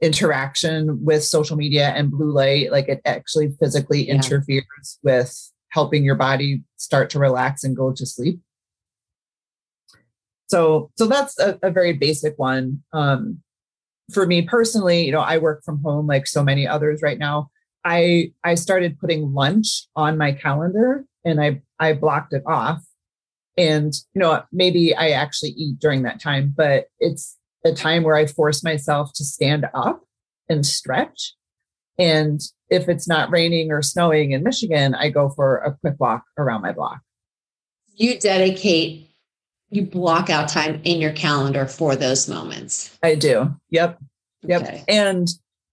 interaction 0.00 1.04
with 1.04 1.24
social 1.24 1.56
media 1.56 1.88
and 1.88 2.10
blue 2.10 2.32
light, 2.32 2.70
like 2.70 2.88
it 2.88 3.00
actually 3.04 3.50
physically 3.60 4.06
yeah. 4.06 4.14
interferes 4.14 4.98
with 5.02 5.52
helping 5.70 6.04
your 6.04 6.14
body 6.14 6.62
start 6.76 7.10
to 7.10 7.18
relax 7.18 7.64
and 7.64 7.76
go 7.76 7.92
to 7.92 8.06
sleep. 8.06 8.40
So, 10.48 10.90
so 10.96 11.06
that's 11.06 11.38
a, 11.38 11.58
a 11.62 11.70
very 11.70 11.92
basic 11.92 12.38
one. 12.38 12.82
Um, 12.92 13.42
for 14.12 14.26
me 14.26 14.42
personally, 14.42 15.04
you 15.04 15.12
know, 15.12 15.20
I 15.20 15.38
work 15.38 15.62
from 15.64 15.82
home 15.82 16.06
like 16.06 16.26
so 16.26 16.42
many 16.42 16.66
others 16.66 17.02
right 17.02 17.18
now. 17.18 17.50
I 17.84 18.32
I 18.42 18.54
started 18.54 18.98
putting 18.98 19.34
lunch 19.34 19.86
on 19.94 20.18
my 20.18 20.32
calendar 20.32 21.04
and 21.24 21.40
I 21.40 21.62
I 21.78 21.92
blocked 21.92 22.32
it 22.32 22.42
off. 22.46 22.82
And 23.58 23.92
you 24.14 24.20
know, 24.20 24.42
maybe 24.52 24.94
I 24.94 25.10
actually 25.10 25.50
eat 25.50 25.78
during 25.80 26.02
that 26.04 26.20
time, 26.20 26.54
but 26.56 26.86
it's 27.00 27.36
a 27.64 27.74
time 27.74 28.04
where 28.04 28.16
I 28.16 28.26
force 28.26 28.64
myself 28.64 29.12
to 29.16 29.24
stand 29.24 29.66
up 29.74 30.02
and 30.48 30.64
stretch. 30.64 31.34
And 31.98 32.40
if 32.70 32.88
it's 32.88 33.08
not 33.08 33.30
raining 33.30 33.72
or 33.72 33.82
snowing 33.82 34.30
in 34.32 34.44
Michigan, 34.44 34.94
I 34.94 35.10
go 35.10 35.30
for 35.30 35.56
a 35.58 35.76
quick 35.80 35.96
walk 35.98 36.22
around 36.38 36.62
my 36.62 36.72
block. 36.72 37.00
You 37.96 38.18
dedicate, 38.18 39.10
you 39.70 39.84
block 39.84 40.30
out 40.30 40.48
time 40.48 40.80
in 40.84 41.00
your 41.00 41.12
calendar 41.12 41.66
for 41.66 41.96
those 41.96 42.28
moments. 42.28 42.96
I 43.02 43.16
do. 43.16 43.54
Yep. 43.70 43.98
Yep. 44.42 44.62
Okay. 44.62 44.84
And 44.86 45.28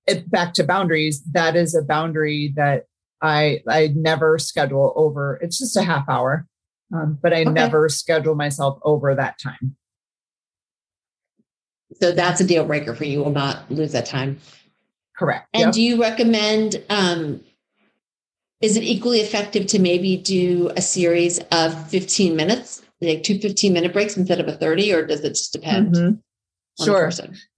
it, 0.07 0.29
back 0.29 0.53
to 0.55 0.63
boundaries, 0.63 1.21
that 1.33 1.55
is 1.55 1.75
a 1.75 1.83
boundary 1.83 2.53
that 2.55 2.85
I 3.21 3.61
I 3.67 3.93
never 3.95 4.37
schedule 4.37 4.93
over. 4.95 5.39
It's 5.41 5.57
just 5.57 5.77
a 5.77 5.83
half 5.83 6.07
hour, 6.09 6.47
um, 6.93 7.17
but 7.21 7.33
I 7.33 7.41
okay. 7.41 7.51
never 7.51 7.89
schedule 7.89 8.35
myself 8.35 8.79
over 8.83 9.15
that 9.15 9.39
time. 9.39 9.75
So 11.99 12.11
that's 12.11 12.41
a 12.41 12.45
deal 12.45 12.65
breaker 12.65 12.93
for 12.93 13.05
you. 13.05 13.23
will 13.23 13.31
not 13.31 13.69
lose 13.71 13.91
that 13.93 14.05
time. 14.05 14.39
Correct. 15.17 15.47
And 15.53 15.65
yep. 15.65 15.73
do 15.73 15.81
you 15.81 16.01
recommend? 16.01 16.83
Um, 16.89 17.41
is 18.61 18.77
it 18.77 18.83
equally 18.83 19.19
effective 19.19 19.67
to 19.67 19.79
maybe 19.79 20.17
do 20.17 20.71
a 20.75 20.81
series 20.81 21.39
of 21.51 21.89
15 21.89 22.35
minutes, 22.35 22.81
like 23.01 23.23
two 23.23 23.39
15 23.39 23.73
minute 23.73 23.93
breaks 23.93 24.17
instead 24.17 24.39
of 24.39 24.47
a 24.47 24.53
30, 24.53 24.93
or 24.93 25.05
does 25.05 25.21
it 25.21 25.29
just 25.29 25.53
depend? 25.53 25.95
Mm-hmm. 25.95 26.83
Sure. 26.83 27.09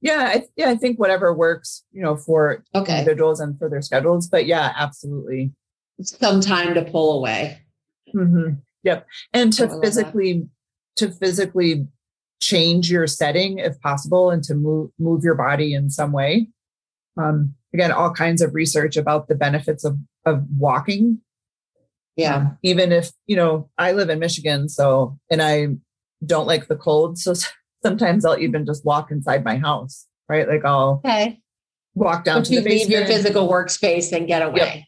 Yeah, 0.01 0.31
I, 0.35 0.43
yeah. 0.55 0.69
I 0.69 0.75
think 0.75 0.99
whatever 0.99 1.33
works, 1.33 1.83
you 1.91 2.03
know, 2.03 2.15
for 2.15 2.63
okay. 2.75 2.99
individuals 2.99 3.39
and 3.39 3.57
for 3.57 3.67
their 3.67 3.81
schedules. 3.81 4.27
But 4.27 4.45
yeah, 4.45 4.73
absolutely. 4.75 5.53
Some 6.01 6.39
time 6.39 6.75
to 6.75 6.83
pull 6.83 7.17
away. 7.17 7.63
Mm-hmm. 8.13 8.59
Yep, 8.83 9.07
and 9.33 9.51
to 9.53 9.69
oh, 9.69 9.81
physically 9.81 10.47
to 10.97 11.11
physically 11.11 11.87
change 12.41 12.89
your 12.91 13.07
setting 13.07 13.59
if 13.59 13.79
possible, 13.81 14.29
and 14.29 14.43
to 14.43 14.55
move 14.55 14.91
move 14.99 15.23
your 15.23 15.35
body 15.35 15.73
in 15.73 15.89
some 15.89 16.11
way 16.11 16.47
um, 17.17 17.55
again, 17.73 17.91
all 17.91 18.11
kinds 18.11 18.41
of 18.41 18.53
research 18.53 18.95
about 18.95 19.27
the 19.27 19.35
benefits 19.35 19.83
of, 19.83 19.97
of 20.25 20.43
walking. 20.57 21.19
Yeah. 22.15 22.35
Um, 22.35 22.57
even 22.63 22.91
if, 22.91 23.11
you 23.27 23.35
know, 23.35 23.69
I 23.77 23.91
live 23.91 24.09
in 24.09 24.19
Michigan, 24.19 24.69
so, 24.69 25.19
and 25.29 25.41
I 25.41 25.67
don't 26.25 26.47
like 26.47 26.67
the 26.67 26.75
cold. 26.75 27.17
So 27.17 27.33
sometimes 27.83 28.25
I'll 28.25 28.39
even 28.39 28.65
just 28.65 28.85
walk 28.85 29.11
inside 29.11 29.43
my 29.43 29.57
house, 29.57 30.07
right? 30.27 30.47
Like 30.47 30.65
I'll 30.65 31.01
okay. 31.05 31.39
walk 31.93 32.23
down 32.23 32.39
but 32.39 32.45
to 32.45 32.53
you 32.55 32.61
the 32.61 32.69
leave 32.69 32.89
your 32.89 33.05
physical 33.05 33.47
workspace 33.47 34.11
and 34.15 34.27
get 34.27 34.41
away. 34.41 34.57
Yep. 34.57 34.83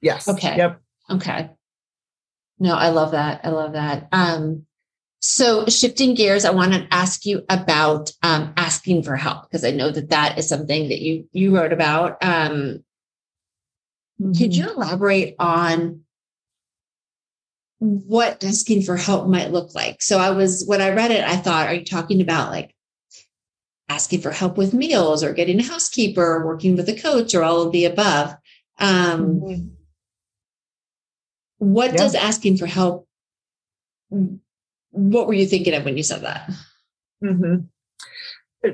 Yes. 0.00 0.28
Okay. 0.28 0.56
Yep. 0.56 0.80
Okay. 1.10 1.50
No, 2.62 2.76
I 2.76 2.90
love 2.90 3.10
that. 3.10 3.40
I 3.42 3.48
love 3.48 3.72
that. 3.72 4.06
Um, 4.12 4.66
so, 5.18 5.66
shifting 5.66 6.14
gears, 6.14 6.44
I 6.44 6.52
want 6.52 6.72
to 6.72 6.86
ask 6.92 7.26
you 7.26 7.44
about 7.48 8.12
um, 8.22 8.52
asking 8.56 9.02
for 9.02 9.16
help 9.16 9.42
because 9.42 9.64
I 9.64 9.72
know 9.72 9.90
that 9.90 10.10
that 10.10 10.38
is 10.38 10.48
something 10.48 10.88
that 10.88 11.00
you 11.00 11.28
you 11.32 11.56
wrote 11.56 11.72
about. 11.72 12.22
Um, 12.22 12.84
mm-hmm. 14.20 14.32
Could 14.34 14.54
you 14.54 14.70
elaborate 14.70 15.34
on 15.40 16.04
what 17.80 18.44
asking 18.44 18.82
for 18.82 18.96
help 18.96 19.28
might 19.28 19.50
look 19.50 19.74
like? 19.74 20.00
So, 20.00 20.18
I 20.18 20.30
was 20.30 20.64
when 20.64 20.80
I 20.80 20.90
read 20.90 21.10
it, 21.10 21.24
I 21.24 21.38
thought, 21.38 21.66
are 21.66 21.74
you 21.74 21.84
talking 21.84 22.20
about 22.20 22.52
like 22.52 22.76
asking 23.88 24.20
for 24.20 24.30
help 24.30 24.56
with 24.56 24.72
meals 24.72 25.24
or 25.24 25.32
getting 25.32 25.58
a 25.58 25.64
housekeeper 25.64 26.24
or 26.24 26.46
working 26.46 26.76
with 26.76 26.88
a 26.88 26.96
coach 26.96 27.34
or 27.34 27.42
all 27.42 27.62
of 27.62 27.72
the 27.72 27.86
above? 27.86 28.36
Um, 28.78 29.40
mm-hmm. 29.40 29.68
What 31.62 31.92
yeah. 31.92 31.98
does 31.98 32.16
asking 32.16 32.56
for 32.56 32.66
help 32.66 33.06
what 34.90 35.28
were 35.28 35.32
you 35.32 35.46
thinking 35.46 35.74
of 35.74 35.84
when 35.84 35.96
you 35.96 36.02
said 36.02 36.22
that? 36.22 36.50
Mm-hmm. 37.22 37.66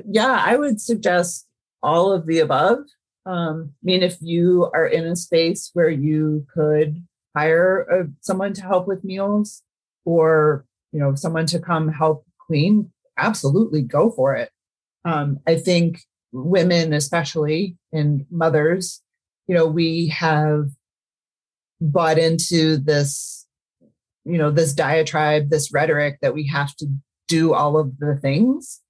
Yeah, 0.09 0.43
I 0.43 0.55
would 0.55 0.81
suggest 0.81 1.47
all 1.83 2.11
of 2.11 2.25
the 2.25 2.39
above. 2.39 2.79
Um, 3.27 3.73
I 3.75 3.83
mean, 3.83 4.01
if 4.01 4.17
you 4.21 4.71
are 4.73 4.87
in 4.87 5.05
a 5.05 5.15
space 5.15 5.69
where 5.73 5.89
you 5.91 6.47
could 6.51 7.05
hire 7.37 7.81
a, 7.83 8.07
someone 8.21 8.53
to 8.53 8.63
help 8.63 8.87
with 8.87 9.03
meals 9.03 9.61
or 10.03 10.65
you 10.91 10.99
know 10.99 11.13
someone 11.13 11.45
to 11.45 11.59
come 11.59 11.89
help 11.89 12.25
clean, 12.47 12.91
absolutely 13.17 13.83
go 13.83 14.09
for 14.09 14.35
it. 14.35 14.49
Um, 15.05 15.39
I 15.45 15.57
think 15.57 16.01
women, 16.31 16.91
especially 16.93 17.77
and 17.93 18.25
mothers, 18.31 19.03
you 19.47 19.53
know, 19.53 19.67
we 19.67 20.07
have 20.07 20.69
bought 21.81 22.17
into 22.17 22.77
this 22.77 23.47
you 24.25 24.37
know 24.37 24.51
this 24.51 24.73
diatribe 24.73 25.49
this 25.49 25.73
rhetoric 25.73 26.19
that 26.21 26.33
we 26.33 26.45
have 26.47 26.75
to 26.75 26.87
do 27.27 27.53
all 27.53 27.77
of 27.77 27.97
the 27.99 28.17
things. 28.17 28.81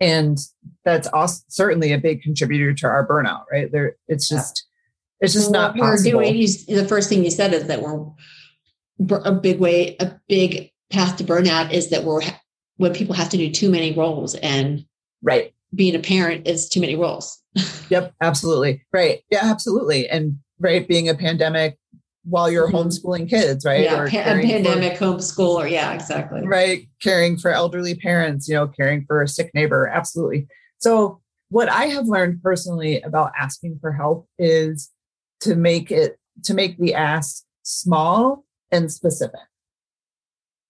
And 0.00 0.38
that's 0.84 1.06
also 1.08 1.42
certainly 1.48 1.92
a 1.92 1.98
big 1.98 2.22
contributor 2.22 2.72
to 2.72 2.86
our 2.86 3.06
burnout 3.06 3.44
right? 3.52 3.70
There 3.70 3.96
it's 4.08 4.28
just 4.28 4.66
yeah. 5.20 5.26
it's 5.26 5.34
just 5.34 5.50
well, 5.50 5.68
not 5.68 5.76
possible. 5.76 6.18
We're 6.18 6.32
doing, 6.32 6.46
the 6.68 6.86
first 6.88 7.08
thing 7.08 7.22
you 7.22 7.30
said 7.30 7.52
is 7.52 7.66
that 7.66 7.82
we're 7.82 8.06
a 9.24 9.32
big 9.32 9.60
way 9.60 9.96
a 10.00 10.18
big 10.28 10.70
path 10.90 11.16
to 11.18 11.24
burnout 11.24 11.72
is 11.72 11.90
that 11.90 12.04
we're 12.04 12.22
when 12.76 12.94
people 12.94 13.14
have 13.14 13.28
to 13.28 13.36
do 13.36 13.50
too 13.50 13.70
many 13.70 13.92
roles 13.92 14.34
and 14.36 14.84
right. 15.22 15.52
being 15.74 15.94
a 15.94 15.98
parent 15.98 16.48
is 16.48 16.68
too 16.68 16.80
many 16.80 16.96
roles. 16.96 17.38
Yep 17.90 18.14
absolutely. 18.20 18.84
Right. 18.92 19.22
Yeah 19.30 19.40
absolutely. 19.42 20.08
And 20.08 20.38
right 20.60 20.86
being 20.86 21.08
a 21.08 21.14
pandemic 21.14 21.78
while 22.24 22.50
you're 22.50 22.68
mm-hmm. 22.68 22.76
homeschooling 22.76 23.28
kids, 23.28 23.64
right? 23.64 23.82
Yeah, 23.82 24.00
or 24.00 24.08
pa- 24.08 24.22
pandemic 24.22 24.98
for, 24.98 25.06
homeschool, 25.06 25.56
or 25.56 25.66
yeah, 25.66 25.92
exactly. 25.92 26.46
Right, 26.46 26.88
caring 27.02 27.36
for 27.38 27.50
elderly 27.50 27.94
parents, 27.94 28.48
you 28.48 28.54
know, 28.54 28.68
caring 28.68 29.04
for 29.06 29.22
a 29.22 29.28
sick 29.28 29.50
neighbor, 29.54 29.88
absolutely. 29.88 30.46
So, 30.78 31.20
what 31.48 31.68
I 31.68 31.86
have 31.86 32.06
learned 32.06 32.42
personally 32.42 33.00
about 33.02 33.32
asking 33.38 33.78
for 33.80 33.92
help 33.92 34.28
is 34.38 34.90
to 35.40 35.56
make 35.56 35.90
it 35.90 36.18
to 36.44 36.54
make 36.54 36.78
the 36.78 36.94
ask 36.94 37.44
small 37.62 38.44
and 38.70 38.92
specific. 38.92 39.40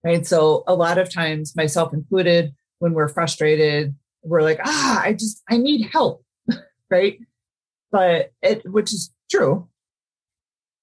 Right. 0.03 0.25
So 0.25 0.63
a 0.65 0.73
lot 0.73 0.97
of 0.97 1.13
times, 1.13 1.55
myself 1.55 1.93
included, 1.93 2.55
when 2.79 2.93
we're 2.93 3.07
frustrated, 3.07 3.93
we're 4.23 4.41
like, 4.41 4.59
ah, 4.63 5.01
I 5.03 5.13
just 5.13 5.43
I 5.49 5.57
need 5.57 5.89
help. 5.91 6.25
right. 6.89 7.19
But 7.91 8.31
it 8.41 8.67
which 8.69 8.93
is 8.93 9.13
true 9.29 9.69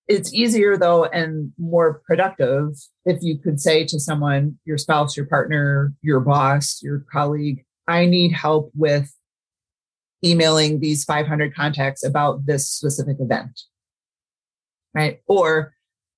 it's 0.09 0.33
easier 0.33 0.77
though 0.77 1.05
and 1.05 1.53
more 1.59 2.01
productive 2.07 2.71
if 3.05 3.19
you 3.21 3.39
could 3.39 3.61
say 3.61 3.85
to 3.85 4.01
someone, 4.01 4.59
your 4.65 4.79
spouse, 4.79 5.17
your 5.17 5.27
partner, 5.27 5.93
your 6.03 6.21
boss, 6.21 6.81
your 6.83 7.05
colleague, 7.13 7.65
I 7.87 8.07
need 8.07 8.33
help 8.33 8.73
with 8.75 9.15
emailing 10.25 10.81
these 10.81 11.05
500 11.05 11.55
contacts 11.55 12.03
about 12.03 12.47
this 12.47 12.69
specific 12.69 13.19
event. 13.21 13.61
Right. 14.95 15.21
Or, 15.27 15.75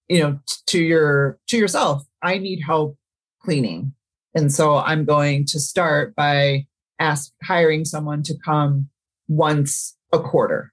you 0.09 0.21
know, 0.21 0.39
t- 0.47 0.57
to 0.69 0.83
your, 0.83 1.39
to 1.49 1.59
yourself, 1.59 2.05
I 2.23 2.39
need 2.39 2.61
help 2.61 2.97
cleaning. 3.43 3.95
And 4.35 4.53
so 4.53 4.77
I'm 4.77 5.05
going 5.05 5.45
to 5.47 5.59
start 5.59 6.15
by 6.15 6.67
ask 7.01 7.33
hiring 7.43 7.85
someone 7.85 8.23
to 8.23 8.35
come 8.45 8.89
once 9.27 9.97
a 10.13 10.21
quarter 10.21 10.73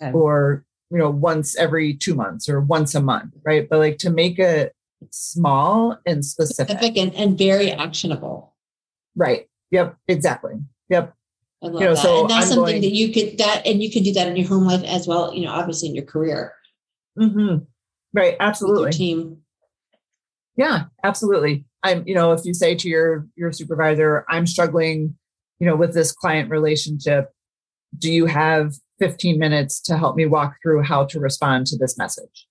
okay. 0.00 0.12
or 0.12 0.64
you 0.90 0.98
know 0.98 1.10
once 1.10 1.56
every 1.56 1.94
two 1.94 2.14
months 2.14 2.48
or 2.48 2.60
once 2.60 2.94
a 2.94 3.00
month 3.00 3.32
right 3.44 3.68
but 3.68 3.78
like 3.78 3.98
to 3.98 4.10
make 4.10 4.38
it 4.38 4.74
small 5.10 5.96
and 6.06 6.24
specific, 6.24 6.78
specific 6.78 6.98
and, 6.98 7.14
and 7.14 7.38
very 7.38 7.70
actionable 7.70 8.54
right 9.16 9.48
yep 9.70 9.96
exactly 10.08 10.54
yep 10.88 11.14
I 11.62 11.66
love 11.66 11.74
you 11.74 11.88
know, 11.88 11.94
that. 11.94 12.02
So 12.02 12.20
and 12.22 12.30
that's 12.30 12.46
I'm 12.46 12.52
something 12.52 12.74
going, 12.74 12.82
that 12.82 12.92
you 12.92 13.12
could 13.12 13.38
that 13.38 13.66
and 13.66 13.82
you 13.82 13.90
could 13.90 14.04
do 14.04 14.12
that 14.14 14.28
in 14.28 14.36
your 14.36 14.48
home 14.48 14.64
life 14.64 14.82
as 14.84 15.06
well, 15.06 15.34
you 15.34 15.44
know, 15.44 15.52
obviously 15.52 15.90
in 15.90 15.94
your 15.94 16.04
career. 16.04 16.54
Mm-hmm. 17.18 17.64
Right. 18.12 18.36
Absolutely. 18.40 18.92
team. 18.92 19.38
Yeah, 20.56 20.84
absolutely. 21.04 21.64
I'm, 21.82 22.06
you 22.06 22.14
know, 22.14 22.32
if 22.32 22.44
you 22.44 22.54
say 22.54 22.74
to 22.74 22.88
your 22.88 23.26
your 23.36 23.52
supervisor, 23.52 24.24
I'm 24.28 24.46
struggling, 24.46 25.16
you 25.58 25.66
know, 25.66 25.76
with 25.76 25.94
this 25.94 26.12
client 26.12 26.50
relationship, 26.50 27.30
do 27.98 28.12
you 28.12 28.26
have 28.26 28.74
15 29.00 29.38
minutes 29.38 29.80
to 29.82 29.98
help 29.98 30.14
me 30.14 30.26
walk 30.26 30.54
through 30.62 30.82
how 30.82 31.04
to 31.06 31.18
respond 31.18 31.66
to 31.68 31.76
this 31.76 31.98
message. 31.98 32.46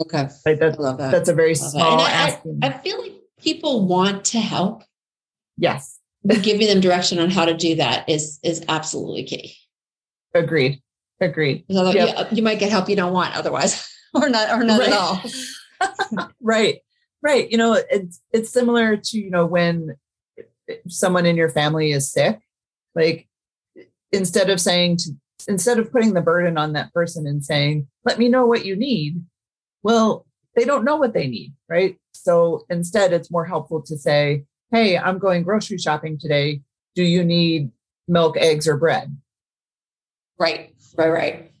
Okay. 0.00 0.28
Like 0.44 0.58
that, 0.58 0.74
I 0.78 0.82
love 0.82 0.98
that. 0.98 1.10
that's 1.10 1.28
a 1.28 1.34
very 1.34 1.54
small 1.54 2.00
And 2.00 2.00
I. 2.02 2.66
I, 2.66 2.74
I 2.74 2.78
feel 2.78 3.00
like 3.00 3.12
people 3.38 3.86
want 3.86 4.24
to 4.26 4.40
help, 4.40 4.82
yes, 5.56 5.98
but 6.24 6.42
giving 6.42 6.66
them 6.66 6.80
direction 6.80 7.18
on 7.18 7.30
how 7.30 7.44
to 7.44 7.54
do 7.54 7.76
that 7.76 8.08
is 8.08 8.38
is 8.42 8.64
absolutely 8.68 9.24
key. 9.24 9.54
agreed. 10.34 10.82
Agreed. 11.20 11.64
Yep. 11.68 12.30
you, 12.32 12.36
you 12.38 12.42
might 12.42 12.58
get 12.58 12.70
help 12.70 12.90
you 12.90 12.96
don't 12.96 13.14
want 13.14 13.34
otherwise, 13.34 13.88
or 14.14 14.28
not, 14.28 14.50
or 14.50 14.64
not 14.64 14.80
Right. 14.80 14.88
at 14.88 14.94
all. 14.98 16.28
right 16.40 16.78
right 17.22 17.50
you 17.50 17.58
know 17.58 17.74
it's 17.90 18.22
it's 18.32 18.48
similar 18.50 18.96
to 18.96 19.18
you 19.18 19.28
know 19.30 19.44
when 19.44 19.94
someone 20.88 21.26
in 21.26 21.36
your 21.36 21.50
family 21.50 21.92
is 21.92 22.10
sick 22.10 22.40
like 22.94 23.28
instead 24.12 24.50
of 24.50 24.60
saying 24.60 24.96
to 24.96 25.10
instead 25.48 25.78
of 25.78 25.92
putting 25.92 26.14
the 26.14 26.20
burden 26.20 26.58
on 26.58 26.72
that 26.72 26.92
person 26.92 27.26
and 27.26 27.44
saying 27.44 27.86
let 28.04 28.18
me 28.18 28.28
know 28.28 28.46
what 28.46 28.64
you 28.64 28.74
need 28.74 29.22
well 29.82 30.26
they 30.54 30.64
don't 30.64 30.84
know 30.84 30.96
what 30.96 31.12
they 31.12 31.26
need 31.26 31.52
right 31.68 31.98
so 32.12 32.64
instead 32.70 33.12
it's 33.12 33.30
more 33.30 33.44
helpful 33.44 33.82
to 33.82 33.96
say 33.96 34.42
hey 34.72 34.96
i'm 34.98 35.18
going 35.18 35.42
grocery 35.42 35.78
shopping 35.78 36.18
today 36.18 36.60
do 36.94 37.02
you 37.02 37.22
need 37.22 37.70
milk 38.08 38.36
eggs 38.38 38.66
or 38.66 38.76
bread 38.76 39.16
Right, 40.38 40.74
right, 40.96 41.10
right. 41.10 41.52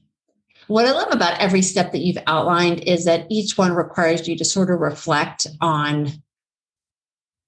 What 0.66 0.86
I 0.86 0.92
love 0.92 1.12
about 1.12 1.40
every 1.40 1.62
step 1.62 1.92
that 1.92 2.00
you've 2.00 2.22
outlined 2.26 2.80
is 2.80 3.04
that 3.04 3.26
each 3.30 3.56
one 3.56 3.72
requires 3.72 4.26
you 4.26 4.36
to 4.36 4.44
sort 4.44 4.70
of 4.70 4.80
reflect 4.80 5.46
on 5.60 6.10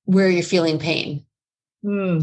where 0.04 0.28
you're 0.30 0.42
feeling 0.42 0.78
pain 0.78 1.24
Hmm. 1.82 2.20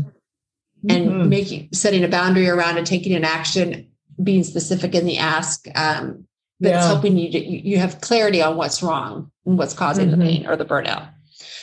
And 0.89 1.10
Mhm. 1.10 1.28
making 1.30 1.69
setting 1.74 2.04
a 2.04 2.08
boundary 2.08 2.48
around 2.48 2.78
and 2.78 2.86
taking 2.86 3.13
an 3.13 3.24
action, 3.26 3.88
being 4.21 4.43
specific 4.43 4.93
in 4.95 5.06
the 5.06 5.17
ask. 5.17 5.65
Um, 5.76 6.28
but 6.60 6.74
it's 6.74 6.86
helping 6.86 7.17
you 7.17 7.32
to 7.32 7.39
you 7.39 7.62
you 7.63 7.78
have 7.80 8.02
clarity 8.02 8.41
on 8.41 8.56
what's 8.58 8.82
wrong 8.82 9.32
and 9.45 9.58
what's 9.58 9.74
causing 9.74 10.08
Mhm. 10.08 10.12
the 10.12 10.17
pain 10.17 10.48
or 10.48 10.56
the 10.56 10.65
burnout. 10.65 11.10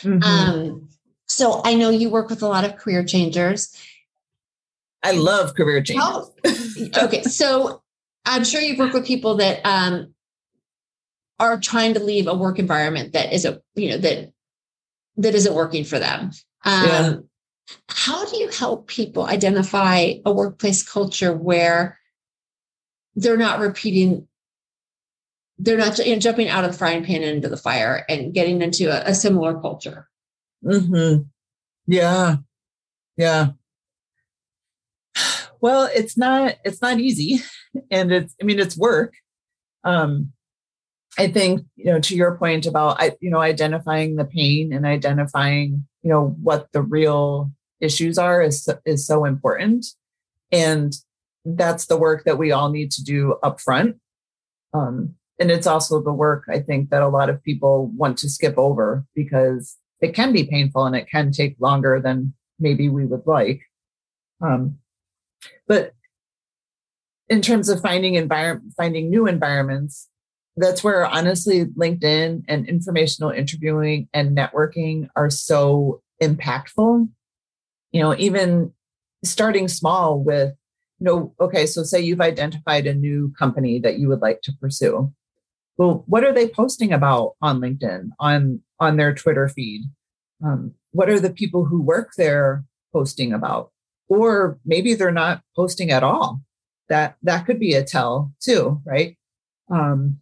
Mhm. 0.02 0.22
Um, 0.22 0.88
so 1.26 1.62
I 1.64 1.74
know 1.74 1.88
you 1.90 2.10
work 2.10 2.28
with 2.28 2.42
a 2.42 2.48
lot 2.48 2.64
of 2.64 2.76
career 2.76 3.04
changers. 3.04 3.74
i 5.04 5.10
love 5.10 5.54
career 5.56 5.82
changes 5.82 6.04
How, 6.04 7.04
okay, 7.04 7.22
so 7.24 7.82
I'm 8.24 8.44
sure 8.44 8.60
you've 8.60 8.78
worked 8.78 8.94
with 8.94 9.04
people 9.04 9.34
that 9.36 9.60
um, 9.64 10.14
are 11.40 11.58
trying 11.58 11.94
to 11.94 12.00
leave 12.00 12.28
a 12.28 12.34
work 12.34 12.60
environment 12.60 13.12
that 13.14 13.32
is 13.32 13.44
a 13.44 13.60
you 13.74 13.90
know 13.90 13.96
that 13.96 14.32
that 15.16 15.34
isn't 15.34 15.54
working 15.54 15.82
for 15.84 15.98
them. 15.98 16.30
Um, 16.64 16.84
Yeah. 16.84 17.16
How 17.88 18.24
do 18.26 18.36
you 18.36 18.48
help 18.48 18.86
people 18.86 19.24
identify 19.24 20.14
a 20.24 20.32
workplace 20.32 20.82
culture 20.82 21.32
where 21.36 21.98
they're 23.14 23.36
not 23.36 23.60
repeating? 23.60 24.26
They're 25.58 25.78
not 25.78 25.98
you 25.98 26.14
know, 26.14 26.18
jumping 26.20 26.48
out 26.48 26.64
of 26.64 26.72
the 26.72 26.78
frying 26.78 27.04
pan 27.04 27.22
into 27.22 27.48
the 27.48 27.56
fire 27.56 28.04
and 28.08 28.34
getting 28.34 28.62
into 28.62 28.90
a, 28.90 29.10
a 29.10 29.14
similar 29.14 29.60
culture. 29.60 30.08
hmm 30.62 31.16
Yeah. 31.86 32.36
Yeah. 33.16 33.50
Well, 35.60 35.88
it's 35.94 36.18
not 36.18 36.56
it's 36.64 36.82
not 36.82 36.98
easy 36.98 37.40
and 37.90 38.12
it's 38.12 38.34
I 38.40 38.44
mean 38.44 38.58
it's 38.58 38.76
work. 38.76 39.14
Um 39.84 40.32
I 41.18 41.28
think, 41.28 41.62
you 41.76 41.86
know, 41.86 42.00
to 42.00 42.16
your 42.16 42.36
point 42.38 42.66
about 42.66 43.00
I 43.00 43.12
you 43.20 43.30
know 43.30 43.40
identifying 43.40 44.16
the 44.16 44.24
pain 44.24 44.72
and 44.72 44.86
identifying, 44.86 45.86
you 46.02 46.10
know, 46.10 46.36
what 46.42 46.72
the 46.72 46.82
real 46.82 47.52
issues 47.82 48.16
are 48.16 48.40
is 48.40 48.68
is 48.86 49.06
so 49.06 49.24
important. 49.24 49.86
And 50.50 50.94
that's 51.44 51.86
the 51.86 51.96
work 51.96 52.24
that 52.24 52.38
we 52.38 52.52
all 52.52 52.70
need 52.70 52.90
to 52.92 53.04
do 53.04 53.36
up 53.42 53.60
front. 53.60 53.96
Um 54.72 55.16
and 55.38 55.50
it's 55.50 55.66
also 55.66 56.00
the 56.00 56.12
work 56.12 56.44
I 56.48 56.60
think 56.60 56.90
that 56.90 57.02
a 57.02 57.08
lot 57.08 57.28
of 57.28 57.42
people 57.42 57.88
want 57.96 58.16
to 58.18 58.30
skip 58.30 58.56
over 58.56 59.04
because 59.14 59.76
it 60.00 60.14
can 60.14 60.32
be 60.32 60.44
painful 60.44 60.84
and 60.84 60.96
it 60.96 61.08
can 61.08 61.32
take 61.32 61.56
longer 61.60 62.00
than 62.00 62.34
maybe 62.58 62.88
we 62.88 63.04
would 63.04 63.26
like. 63.26 63.62
Um, 64.40 64.78
but 65.66 65.92
in 67.28 67.40
terms 67.40 67.68
of 67.68 67.80
finding 67.80 68.14
environment, 68.16 68.74
finding 68.76 69.08
new 69.08 69.26
environments, 69.26 70.08
that's 70.56 70.84
where 70.84 71.06
honestly 71.06 71.64
LinkedIn 71.64 72.42
and 72.48 72.68
informational 72.68 73.30
interviewing 73.30 74.08
and 74.12 74.36
networking 74.36 75.08
are 75.16 75.30
so 75.30 76.02
impactful. 76.22 77.08
You 77.92 78.00
know, 78.00 78.16
even 78.16 78.72
starting 79.24 79.68
small 79.68 80.18
with, 80.18 80.54
you 80.98 81.04
know, 81.04 81.34
okay, 81.40 81.66
so 81.66 81.82
say 81.82 82.00
you've 82.00 82.20
identified 82.20 82.86
a 82.86 82.94
new 82.94 83.32
company 83.38 83.78
that 83.80 83.98
you 83.98 84.08
would 84.08 84.20
like 84.20 84.42
to 84.42 84.52
pursue. 84.60 85.12
Well, 85.76 86.04
what 86.06 86.24
are 86.24 86.32
they 86.32 86.48
posting 86.48 86.92
about 86.92 87.34
on 87.40 87.60
LinkedIn, 87.60 88.10
on 88.18 88.60
on 88.78 88.96
their 88.96 89.14
Twitter 89.14 89.48
feed? 89.48 89.82
Um, 90.44 90.74
what 90.90 91.08
are 91.08 91.20
the 91.20 91.32
people 91.32 91.64
who 91.64 91.80
work 91.80 92.12
there 92.16 92.64
posting 92.92 93.32
about? 93.32 93.70
Or 94.08 94.58
maybe 94.64 94.94
they're 94.94 95.10
not 95.10 95.42
posting 95.56 95.90
at 95.90 96.02
all. 96.02 96.42
That 96.88 97.16
that 97.22 97.46
could 97.46 97.58
be 97.58 97.74
a 97.74 97.84
tell 97.84 98.32
too, 98.40 98.80
right? 98.84 99.16
Um, 99.70 100.18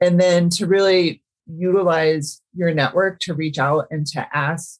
and 0.00 0.18
then 0.18 0.48
to 0.50 0.66
really 0.66 1.22
utilize 1.46 2.40
your 2.54 2.72
network 2.72 3.20
to 3.20 3.34
reach 3.34 3.58
out 3.58 3.86
and 3.90 4.06
to 4.06 4.26
ask 4.34 4.78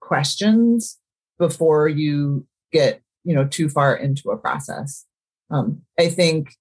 questions 0.00 0.98
before 1.38 1.88
you 1.88 2.46
get 2.72 3.00
you 3.24 3.34
know 3.34 3.46
too 3.46 3.68
far 3.68 3.96
into 3.96 4.30
a 4.30 4.36
process. 4.36 5.04
Um, 5.50 5.82
I 5.98 6.08
think 6.08 6.54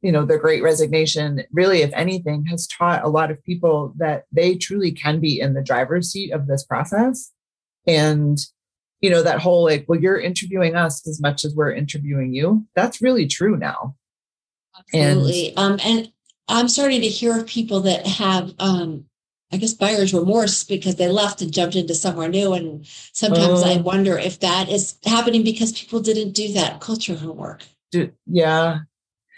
you 0.00 0.12
know 0.12 0.24
the 0.24 0.38
great 0.38 0.62
resignation 0.62 1.42
really 1.52 1.82
if 1.82 1.92
anything 1.92 2.44
has 2.46 2.66
taught 2.66 3.04
a 3.04 3.08
lot 3.08 3.30
of 3.30 3.42
people 3.44 3.94
that 3.98 4.24
they 4.32 4.54
truly 4.54 4.92
can 4.92 5.20
be 5.20 5.40
in 5.40 5.54
the 5.54 5.62
driver's 5.62 6.10
seat 6.10 6.32
of 6.32 6.46
this 6.46 6.64
process 6.64 7.32
and 7.86 8.38
you 9.00 9.10
know 9.10 9.24
that 9.24 9.40
whole 9.40 9.64
like 9.64 9.84
well 9.88 9.98
you're 9.98 10.20
interviewing 10.20 10.76
us 10.76 11.06
as 11.08 11.20
much 11.20 11.44
as 11.44 11.52
we're 11.56 11.72
interviewing 11.72 12.32
you 12.32 12.64
that's 12.76 13.02
really 13.02 13.26
true 13.26 13.56
now 13.56 13.96
Absolutely. 14.94 15.56
um, 15.56 15.80
and 15.84 16.12
I'm 16.48 16.68
starting 16.68 17.02
to 17.02 17.08
hear 17.08 17.38
of 17.38 17.46
people 17.46 17.80
that 17.80 18.06
have, 18.06 18.54
um, 18.58 19.04
I 19.50 19.56
guess, 19.56 19.72
buyer's 19.72 20.12
remorse 20.12 20.62
because 20.64 20.96
they 20.96 21.08
left 21.08 21.40
and 21.40 21.52
jumped 21.52 21.74
into 21.74 21.94
somewhere 21.94 22.28
new. 22.28 22.52
And 22.52 22.86
sometimes 23.12 23.62
I 23.62 23.74
Oh. 23.76 23.82
wonder 23.82 24.18
if 24.18 24.40
that 24.40 24.68
is 24.68 24.96
happening 25.04 25.42
because 25.42 25.72
people 25.72 26.00
didn't 26.00 26.32
do 26.32 26.52
that 26.52 26.80
culture 26.80 27.14
homework. 27.16 27.64
Do, 27.90 28.12
yeah 28.26 28.80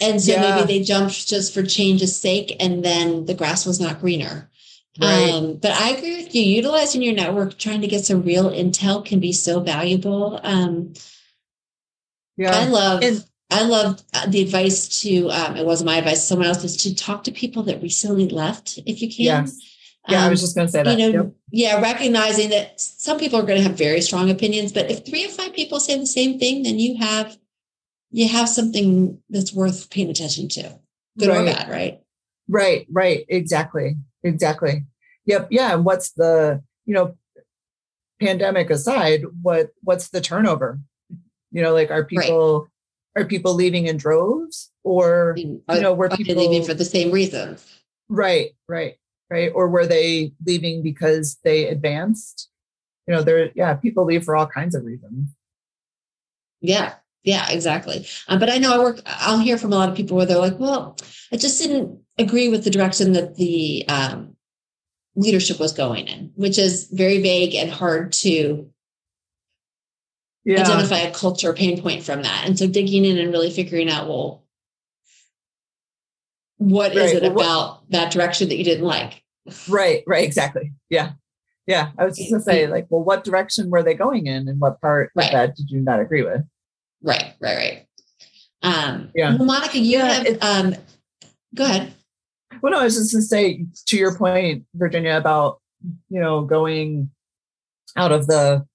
And 0.03 0.21
so 0.21 0.33
Yeah. 0.33 0.41
maybe 0.57 0.67
they 0.67 0.83
jumped 0.83 1.29
just 1.29 1.53
for 1.55 1.63
change's 1.63 2.17
sake 2.17 2.57
and 2.59 2.83
then 2.85 3.27
the 3.27 3.35
grass 3.35 3.67
was 3.67 3.79
not 3.79 4.01
greener. 4.01 4.49
right 5.01 5.31
Um, 5.33 5.55
but 5.57 5.71
I 5.73 5.91
agree 5.91 6.17
with 6.17 6.35
you. 6.35 6.43
Utilizing 6.43 7.03
your 7.03 7.15
network, 7.15 7.57
trying 7.59 7.81
to 7.83 7.87
get 7.87 8.05
some 8.05 8.23
real 8.23 8.51
intel 8.51 9.05
can 9.05 9.21
be 9.21 9.33
so 9.33 9.61
valuable. 9.61 10.41
Um, 10.43 10.95
yeah 12.37 12.57
I 12.57 12.67
love 12.67 13.03
And- 13.05 13.25
I 13.53 13.63
love 13.65 14.01
uh, 14.15 14.27
the 14.29 14.43
advice 14.43 15.01
to 15.03 15.29
um, 15.31 15.57
it 15.57 15.67
wasn't 15.67 15.87
my 15.87 15.97
advice 15.97 16.25
someone 16.27 16.47
else's 16.47 16.77
to 16.79 16.95
talk 16.95 17.25
to 17.25 17.33
people 17.33 17.63
that 17.65 17.83
recently 17.83 18.29
left 18.29 18.79
if 18.87 19.03
you 19.03 19.09
can 19.09 19.25
yes 19.25 19.59
yeah 20.09 20.23
i 20.23 20.25
Um, 20.25 20.31
was 20.31 20.41
just 20.41 20.55
going 20.57 20.67
to 20.67 20.73
say 20.73 20.83
that. 20.83 20.99
you 20.99 21.13
know 21.13 21.23
Yep. 21.25 21.33
yeah 21.53 21.81
recognizing 21.81 22.51
that 22.51 22.81
some 22.81 23.19
people 23.19 23.39
are 23.39 23.43
going 23.43 23.59
to 23.59 23.63
have 23.69 23.77
very 23.77 24.01
strong 24.01 24.31
opinions 24.31 24.73
but 24.73 24.91
if 24.91 25.05
three 25.05 25.25
or 25.25 25.29
five 25.29 25.53
people 25.55 25.79
say 25.81 25.99
the 25.99 26.07
same 26.07 26.39
thing 26.39 26.63
then 26.63 26.79
you 26.79 26.97
have 26.99 27.37
you 28.11 28.27
have 28.29 28.49
something 28.49 29.21
that's 29.29 29.53
worth 29.53 29.91
paying 29.91 30.11
attention 30.11 30.49
to 30.49 30.79
good 31.19 31.29
or 31.29 31.45
bad 31.45 31.69
right? 31.69 32.01
Right 32.49 32.87
right 32.91 33.25
exactly 33.29 33.97
exactly. 34.25 34.85
Yep 35.27 35.49
yeah 35.51 35.75
and 35.75 35.85
what's 35.85 36.11
the 36.13 36.63
you 36.87 36.95
know 36.95 37.15
pandemic 38.21 38.71
aside 38.71 39.23
what 39.43 39.69
what's 39.83 40.09
the 40.11 40.21
turnover? 40.21 40.81
You 41.53 41.63
know 41.63 41.73
like 41.73 41.91
are 41.91 42.05
people 42.05 42.69
are 43.17 43.25
people 43.25 43.55
leaving 43.55 43.87
in 43.87 43.97
droves 43.97 44.71
or 44.85 45.35
you 45.39 45.61
know, 45.69 45.93
where 45.93 46.09
are 46.13 46.17
people- 46.17 46.37
leaving 46.37 46.65
for 46.65 46.75
the 46.75 46.85
same 46.85 47.11
reasons? 47.11 47.65
Right 48.09 48.51
right 48.69 48.95
right 49.31 49.53
or 49.55 49.69
were 49.69 49.87
they 49.87 50.33
leaving 50.47 50.83
because 50.83 51.39
they 51.45 51.67
advanced 51.67 52.51
you 53.07 53.15
know 53.15 53.23
there 53.23 53.51
yeah 53.55 53.75
people 53.75 54.05
leave 54.05 54.25
for 54.25 54.37
all 54.37 54.47
kinds 54.47 54.75
of 54.75 54.85
reasons 54.85 55.31
Yeah, 56.61 56.95
yeah, 57.23 57.51
exactly. 57.51 58.07
Um, 58.29 58.39
but 58.39 58.51
I 58.51 58.59
know 58.59 58.75
I 58.75 58.79
work, 58.79 59.01
I'll 59.07 59.39
hear 59.39 59.59
from 59.59 59.73
a 59.73 59.77
lot 59.77 59.89
of 59.89 59.97
people 59.97 60.17
where 60.17 60.27
they're 60.27 60.39
like, 60.39 60.59
well, 60.59 60.97
I 61.33 61.37
just 61.37 61.61
didn't 61.61 62.01
agree 62.19 62.49
with 62.49 62.65
the 62.65 62.71
direction 62.71 63.13
that 63.13 63.37
the 63.37 63.85
um, 63.89 64.37
leadership 65.17 65.59
was 65.59 65.73
going 65.73 66.07
in, 66.07 66.33
which 66.35 66.59
is 66.59 66.89
very 66.93 67.21
vague 67.21 67.55
and 67.55 67.71
hard 67.71 68.13
to 68.13 68.71
yeah 70.45 70.61
identify 70.61 70.99
a 70.99 71.13
culture 71.13 71.53
pain 71.53 71.81
point 71.81 72.03
from 72.03 72.23
that. 72.23 72.45
And 72.47 72.59
so 72.59 72.67
digging 72.67 73.05
in 73.05 73.19
and 73.19 73.33
really 73.33 73.51
figuring 73.51 73.91
out, 73.91 74.09
well, 74.09 74.45
what 76.61 76.95
is 76.95 77.15
Right, 77.15 77.23
it 77.23 77.23
well, 77.23 77.33
what- 77.35 77.45
about 77.45 77.91
that 77.91 78.13
direction 78.13 78.49
that 78.49 78.57
you 78.57 78.65
didn't 78.65 78.85
like? 78.87 79.23
right 79.69 80.05
right 80.07 80.23
exactly 80.23 80.71
yeah 80.91 81.13
yeah 81.67 81.91
i 81.99 82.05
was 82.05 82.17
just 82.19 82.31
to 82.31 82.39
say 82.41 82.67
like 82.67 82.87
well 82.91 83.03
what 83.03 83.25
direction 83.25 83.71
were 83.71 83.83
they 83.83 83.95
going 83.95 84.27
in 84.27 84.47
and 84.49 84.61
what 84.61 84.81
part 84.83 85.11
Right. 85.17 85.27
of 85.27 85.33
that 85.33 85.57
did 85.57 85.71
you 85.71 85.81
not 85.81 85.99
agree 85.99 86.23
with 86.23 86.43
Right, 87.03 87.33
right, 87.41 87.57
right. 87.57 87.87
Um, 88.63 89.11
Yeah. 89.15 89.37
Well, 89.37 89.47
Monica, 89.47 89.79
you 89.79 89.99
Yeah, 89.99 90.13
have, 90.23 90.39
um, 90.43 90.75
go 91.55 91.65
ahead. 91.65 91.95
well, 92.61 92.73
no, 92.73 92.81
I 92.81 92.85
was 92.85 92.97
just 92.97 93.13
gonna 93.13 93.23
say 93.23 93.65
to 93.87 93.97
your 93.97 94.15
point, 94.15 94.67
Virginia, 94.75 95.17
about 95.17 95.61
you 96.11 96.21
know 96.21 96.43
going 96.45 97.11
out 97.97 98.13
of 98.13 98.27
the 98.27 98.67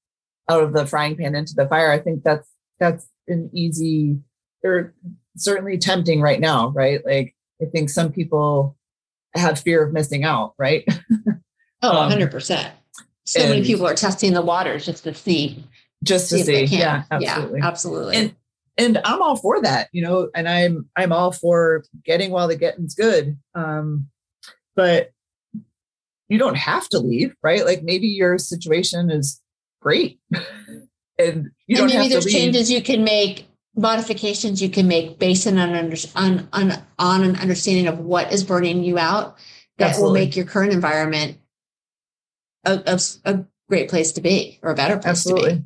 out 0.50 0.64
of 0.64 0.74
the 0.74 0.88
frying 0.88 1.16
pan 1.16 1.36
into 1.36 1.54
the 1.56 1.68
fire. 1.68 1.92
I 1.92 2.00
think 2.00 2.24
that's 2.24 2.50
that's 2.80 3.08
an 3.28 3.52
easy 3.54 4.18
or 4.64 4.96
certainly 5.38 5.78
tempting 5.78 6.20
right 6.22 6.40
now, 6.40 6.70
right? 6.70 7.06
Like 7.06 7.35
I 7.62 7.66
think 7.66 7.89
some 7.89 8.12
people 8.12 8.76
have 9.36 9.60
fear 9.60 9.84
of 9.84 9.93
missing 9.93 10.24
out, 10.24 10.53
right? 10.58 10.84
oh, 11.82 11.91
100%. 11.91 12.66
Um, 12.66 12.72
so 13.26 13.39
many 13.49 13.64
people 13.64 13.88
are 13.88 13.95
testing 13.95 14.34
the 14.34 14.41
waters 14.41 14.86
just 14.86 15.03
to 15.03 15.14
see. 15.14 15.64
Just 16.03 16.30
to 16.30 16.39
see. 16.39 16.68
see. 16.68 16.78
Yeah, 16.78 17.03
absolutely. 17.12 17.60
Yeah, 17.60 17.68
absolutely. 17.68 18.16
And, 18.16 18.36
and 18.78 18.99
I'm 19.03 19.22
all 19.22 19.36
for 19.36 19.62
that, 19.62 19.89
you 19.91 20.03
know, 20.03 20.30
and 20.36 20.47
I'm 20.49 20.89
I'm 20.95 21.12
all 21.14 21.32
for 21.32 21.86
getting 22.03 22.32
while 22.32 22.47
the 22.47 22.58
getting's 22.58 22.93
good. 22.93 23.38
Um, 23.53 24.10
but 24.76 25.12
you 26.28 26.38
don't 26.38 26.58
have 26.58 26.89
to 26.89 26.99
leave, 26.99 27.36
right? 27.41 27.66
Like 27.66 27.84
maybe 27.84 28.08
your 28.08 28.38
situation 28.38 29.10
is 29.10 29.41
great. 29.82 30.20
and 31.20 31.51
you 31.68 31.82
and 31.82 31.88
maybe 31.88 32.10
there's 32.10 32.26
changes 32.26 32.70
you 32.70 32.82
can 32.82 33.03
make 33.03 33.47
modifications 33.76 34.61
you 34.61 34.69
can 34.69 34.88
make 34.88 35.19
based 35.19 35.45
on, 35.47 35.57
under, 35.57 35.97
on, 36.15 36.47
on, 36.53 36.73
on 36.97 37.23
an 37.23 37.36
understanding 37.36 37.88
of 37.88 37.99
what 37.99 38.32
is 38.32 38.43
burning 38.43 38.84
you 38.84 38.97
out 38.97 39.38
that 39.78 39.89
Absolutely. 39.89 40.07
will 40.07 40.26
make 40.26 40.36
your 40.36 40.45
current 40.45 40.71
environment 40.71 41.38
a, 42.65 42.82
a, 42.86 42.99
a, 43.26 43.45
great 43.67 43.89
place 43.89 44.11
to 44.11 44.21
be 44.21 44.59
or 44.61 44.69
a 44.71 44.76
better 44.76 44.95
place 44.95 45.07
Absolutely. 45.07 45.49
to 45.49 45.55
be. 45.55 45.63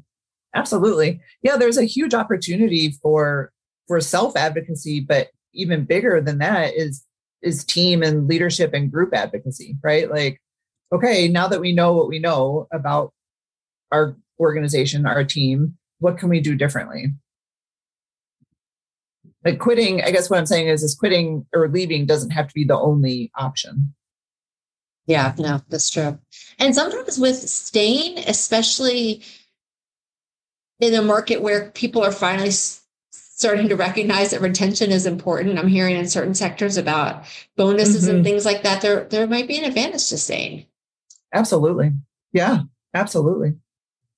Absolutely. 0.55 1.19
Yeah, 1.43 1.57
there's 1.57 1.77
a 1.77 1.83
huge 1.83 2.13
opportunity 2.13 2.91
for 3.01 3.51
for 3.87 3.99
self 3.99 4.37
advocacy, 4.37 5.01
but 5.01 5.27
even 5.53 5.83
bigger 5.83 6.21
than 6.21 6.37
that 6.37 6.73
is 6.75 7.05
is 7.41 7.63
team 7.63 8.01
and 8.03 8.27
leadership 8.27 8.73
and 8.73 8.91
group 8.91 9.13
advocacy, 9.13 9.75
right? 9.83 10.09
Like, 10.09 10.41
okay, 10.93 11.27
now 11.27 11.47
that 11.47 11.61
we 11.61 11.73
know 11.73 11.93
what 11.93 12.07
we 12.07 12.19
know 12.19 12.67
about 12.71 13.13
our 13.91 14.15
organization, 14.39 15.05
our 15.05 15.23
team, 15.23 15.77
what 15.99 16.17
can 16.17 16.29
we 16.29 16.39
do 16.39 16.55
differently? 16.55 17.13
Like 19.45 19.59
quitting 19.59 20.01
i 20.03 20.11
guess 20.11 20.29
what 20.29 20.39
i'm 20.39 20.45
saying 20.45 20.67
is 20.67 20.83
is 20.83 20.95
quitting 20.95 21.45
or 21.53 21.69
leaving 21.69 22.05
doesn't 22.05 22.31
have 22.31 22.47
to 22.47 22.53
be 22.53 22.63
the 22.63 22.77
only 22.77 23.31
option. 23.35 23.93
Yeah 25.07 25.33
no 25.39 25.61
that's 25.69 25.89
true. 25.89 26.19
And 26.59 26.75
sometimes 26.75 27.17
with 27.17 27.37
staying 27.37 28.19
especially 28.27 29.23
in 30.79 30.93
a 30.93 31.01
market 31.01 31.41
where 31.41 31.71
people 31.71 32.03
are 32.03 32.11
finally 32.11 32.51
starting 32.51 33.69
to 33.69 33.75
recognize 33.75 34.31
that 34.31 34.41
retention 34.41 34.91
is 34.91 35.05
important 35.05 35.57
i'm 35.57 35.67
hearing 35.67 35.95
in 35.95 36.07
certain 36.07 36.35
sectors 36.35 36.77
about 36.77 37.23
bonuses 37.55 38.05
mm-hmm. 38.05 38.17
and 38.17 38.25
things 38.25 38.45
like 38.45 38.63
that 38.63 38.81
there 38.81 39.05
there 39.05 39.27
might 39.27 39.47
be 39.47 39.57
an 39.57 39.63
advantage 39.63 40.09
to 40.09 40.17
staying. 40.17 40.65
Absolutely. 41.33 41.91
Yeah 42.33 42.63
absolutely. 42.93 43.55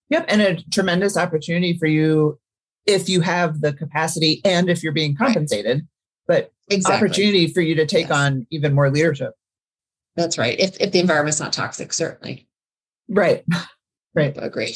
Yep 0.09 0.25
and 0.27 0.41
a 0.41 0.61
tremendous 0.71 1.15
opportunity 1.15 1.77
for 1.77 1.85
you 1.85 2.37
if 2.85 3.09
you 3.09 3.21
have 3.21 3.61
the 3.61 3.73
capacity 3.73 4.41
and 4.45 4.69
if 4.69 4.83
you're 4.83 4.91
being 4.91 5.15
compensated, 5.15 5.87
but 6.27 6.51
exactly. 6.69 7.07
opportunity 7.07 7.47
for 7.47 7.61
you 7.61 7.75
to 7.75 7.85
take 7.85 8.09
yes. 8.09 8.17
on 8.17 8.47
even 8.49 8.73
more 8.73 8.89
leadership. 8.89 9.33
That's 10.15 10.37
right. 10.37 10.59
If 10.59 10.79
if 10.79 10.91
the 10.91 10.99
environment's 10.99 11.39
not 11.39 11.53
toxic, 11.53 11.93
certainly. 11.93 12.47
Right. 13.09 13.43
Right. 14.13 14.35
Agree. 14.35 14.75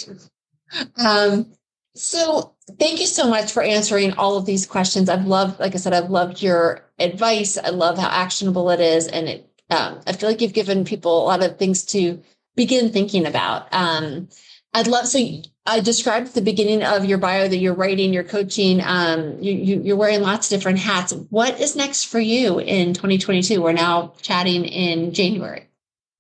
Um, 0.96 1.52
so 1.94 2.56
thank 2.80 3.02
you 3.02 3.06
so 3.06 3.30
much 3.30 3.52
for 3.52 3.62
answering 3.62 4.14
all 4.14 4.38
of 4.38 4.46
these 4.46 4.66
questions. 4.66 5.10
I've 5.10 5.26
loved, 5.26 5.60
like 5.60 5.76
I 5.76 5.78
said, 5.78 5.92
I've 5.92 6.10
loved 6.10 6.42
your 6.42 6.90
advice. 7.00 7.58
I 7.58 7.72
love 7.72 7.98
how 7.98 8.08
actionable 8.08 8.70
it 8.70 8.80
is. 8.80 9.10
And 9.10 9.28
it 9.28 9.50
um, 9.70 10.00
I 10.06 10.14
feel 10.14 10.30
like 10.30 10.42
you've 10.42 10.54
given 10.54 10.86
people 10.86 11.24
a 11.24 11.26
lot 11.26 11.44
of 11.44 11.58
things 11.58 11.84
to 11.86 12.22
begin 12.56 12.92
thinking 12.92 13.26
about. 13.26 13.68
Um, 13.74 14.30
I'd 14.76 14.88
love 14.88 15.08
so 15.08 15.20
I 15.66 15.80
described 15.80 16.28
at 16.28 16.34
the 16.34 16.42
beginning 16.42 16.84
of 16.84 17.06
your 17.06 17.18
bio 17.18 17.48
that 17.48 17.58
you're 17.58 17.74
writing, 17.74 18.14
you're 18.14 18.26
coaching, 18.26 18.82
um, 18.84 19.42
you, 19.42 19.54
you, 19.54 19.94
are 19.94 19.98
wearing 19.98 20.22
lots 20.22 20.52
of 20.52 20.60
different 20.60 20.80
hats. 20.80 21.14
What 21.30 21.62
is 21.62 21.78
next 21.78 22.04
for 22.04 22.20
you 22.20 22.60
in 22.60 22.94
2022? 22.94 23.62
We're 23.62 23.72
now 23.72 24.14
chatting 24.22 24.66
in 24.66 25.14
January. 25.14 25.70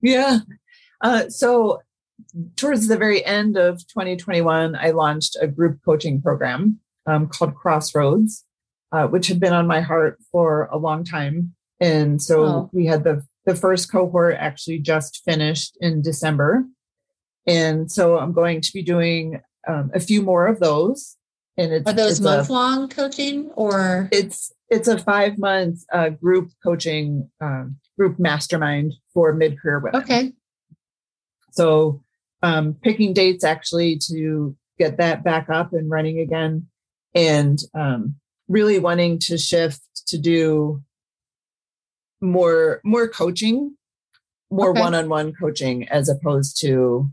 Yeah. 0.01 0.39
Uh, 1.01 1.27
so, 1.27 1.81
towards 2.55 2.87
the 2.87 2.97
very 2.97 3.25
end 3.25 3.57
of 3.57 3.85
2021, 3.87 4.73
I 4.73 4.91
launched 4.91 5.35
a 5.41 5.47
group 5.47 5.79
coaching 5.83 6.21
program 6.21 6.79
um, 7.05 7.27
called 7.27 7.55
Crossroads, 7.55 8.45
uh, 8.93 9.07
which 9.07 9.27
had 9.27 9.41
been 9.41 9.53
on 9.53 9.67
my 9.67 9.81
heart 9.81 10.17
for 10.31 10.69
a 10.71 10.77
long 10.77 11.03
time. 11.03 11.53
And 11.81 12.21
so, 12.21 12.45
oh. 12.45 12.69
we 12.71 12.85
had 12.85 13.03
the, 13.03 13.21
the 13.45 13.53
first 13.53 13.91
cohort 13.91 14.37
actually 14.39 14.79
just 14.79 15.23
finished 15.25 15.77
in 15.81 16.01
December. 16.01 16.65
And 17.47 17.91
so 17.91 18.17
I'm 18.17 18.33
going 18.33 18.61
to 18.61 18.73
be 18.73 18.81
doing 18.81 19.41
um, 19.67 19.91
a 19.93 19.99
few 19.99 20.21
more 20.21 20.47
of 20.47 20.59
those. 20.59 21.17
And 21.57 21.71
it's, 21.71 21.89
are 21.89 21.93
those 21.93 22.19
month 22.19 22.49
long 22.49 22.89
coaching 22.89 23.49
or 23.55 24.09
it's 24.11 24.51
it's 24.69 24.87
a 24.87 24.97
five 24.97 25.37
month 25.37 25.83
uh, 25.93 26.09
group 26.09 26.49
coaching 26.61 27.29
um, 27.39 27.77
group 27.97 28.19
mastermind 28.19 28.93
for 29.13 29.33
mid 29.33 29.59
career 29.59 29.79
women. 29.79 30.01
Okay. 30.01 30.33
So 31.51 32.03
um, 32.43 32.75
picking 32.83 33.13
dates 33.13 33.43
actually 33.43 33.97
to 34.09 34.55
get 34.77 34.97
that 34.97 35.23
back 35.23 35.49
up 35.49 35.71
and 35.71 35.89
running 35.89 36.19
again, 36.19 36.67
and 37.13 37.59
um, 37.73 38.15
really 38.49 38.77
wanting 38.77 39.19
to 39.19 39.37
shift 39.37 39.81
to 40.07 40.17
do 40.17 40.83
more 42.21 42.81
more 42.83 43.07
coaching, 43.07 43.77
more 44.51 44.73
one 44.73 44.93
on 44.93 45.07
one 45.07 45.33
coaching 45.33 45.87
as 45.87 46.09
opposed 46.09 46.59
to 46.61 47.09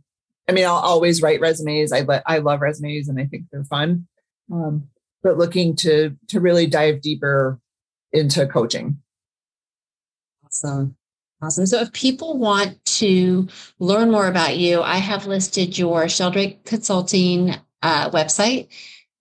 I 0.49 0.53
mean, 0.53 0.65
I'll 0.65 0.75
always 0.75 1.23
write 1.23 1.41
resumes. 1.41 1.93
I 1.93 2.01
let 2.01 2.23
I 2.27 2.39
love 2.39 2.61
resumes 2.61 3.09
and 3.09 3.21
I 3.21 3.27
think 3.27 3.45
they're 3.51 3.65
fun. 3.65 4.07
Um, 4.53 4.89
but 5.23 5.39
looking 5.39 5.77
to 5.77 6.17
to 6.29 6.41
really 6.41 6.67
dive 6.67 7.01
deeper 7.01 7.61
into 8.13 8.47
coaching. 8.47 8.99
Awesome. 10.45 10.97
Awesome. 11.41 11.67
So 11.67 11.81
if 11.81 11.93
people 11.93 12.39
want 12.39 12.85
to 12.85 13.49
learn 13.81 14.11
more 14.11 14.29
about 14.29 14.59
you, 14.59 14.81
I 14.83 14.97
have 14.97 15.27
listed 15.27 15.77
your 15.77 16.09
Sheldrake 16.09 16.65
Consulting 16.65 17.55
uh, 17.83 18.11
website. 18.11 18.69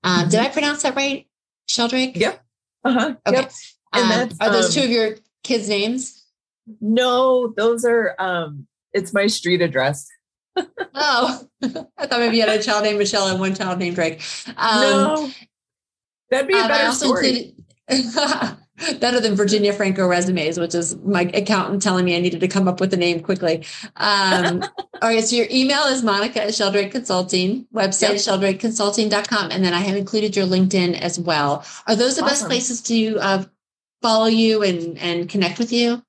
Um, 0.04 0.22
mm-hmm. 0.22 0.30
Did 0.30 0.40
I 0.40 0.50
pronounce 0.50 0.84
that 0.84 0.96
right? 0.96 1.28
Sheldrake? 1.68 2.16
Yep. 2.16 2.44
Uh-huh. 2.84 3.16
Okay. 3.28 3.38
Yep. 3.38 3.52
Um, 3.94 4.30
are 4.40 4.52
those 4.52 4.66
um, 4.66 4.72
two 4.72 4.86
of 4.86 4.92
your 4.92 5.16
kids' 5.44 5.70
names? 5.70 6.26
No, 6.80 7.54
those 7.58 7.86
are 7.86 8.16
um 8.20 8.68
it's 8.94 9.14
my 9.14 9.28
street 9.28 9.62
address 9.62 10.08
oh, 10.58 11.48
I 11.64 12.08
thought 12.08 12.20
maybe 12.20 12.38
you 12.38 12.44
had 12.44 12.60
a 12.60 12.64
child 12.64 12.84
named 12.84 13.00
Michelle 13.00 13.28
and 13.28 13.40
one 13.40 13.56
child 13.56 13.80
named 13.80 13.96
Drake. 13.96 14.22
Um, 14.58 14.82
no, 14.82 15.32
that'd 16.30 16.48
be 16.48 16.58
a 16.58 16.62
um, 16.62 16.68
better 16.68 16.92
story. 16.92 17.56
better 19.00 19.20
than 19.20 19.36
Virginia 19.36 19.74
Franco 19.74 20.08
resumes, 20.08 20.60
which 20.60 20.74
is 20.74 20.96
my 20.98 21.30
accountant 21.34 21.82
telling 21.82 22.06
me 22.06 22.16
I 22.16 22.20
needed 22.20 22.40
to 22.40 22.48
come 22.48 22.68
up 22.68 22.80
with 22.80 22.94
a 22.94 22.98
name 22.98 23.20
quickly. 23.22 23.66
Um, 23.98 24.64
all 25.02 25.10
right. 25.10 25.24
So 25.24 25.36
your 25.36 25.48
email 25.52 25.84
is 25.84 26.04
Monica 26.04 26.44
at 26.44 26.56
Sheldrake 26.56 26.92
Consulting, 26.92 27.68
website 27.74 28.26
yep. 28.26 28.60
sheldrakeconsulting.com. 28.60 29.52
And 29.52 29.64
then 29.64 29.74
I 29.74 29.80
have 29.80 29.96
included 29.96 30.36
your 30.36 30.46
LinkedIn 30.46 31.00
as 31.00 31.20
well. 31.20 31.66
Are 31.88 31.96
those 31.96 32.16
the 32.16 32.24
awesome. 32.24 32.28
best 32.28 32.46
places 32.46 32.82
to 32.84 33.18
uh, 33.20 33.46
follow 34.02 34.28
you 34.28 34.64
and, 34.64 34.98
and 34.98 35.30
connect 35.30 35.60
with 35.60 35.72
you? 35.72 36.02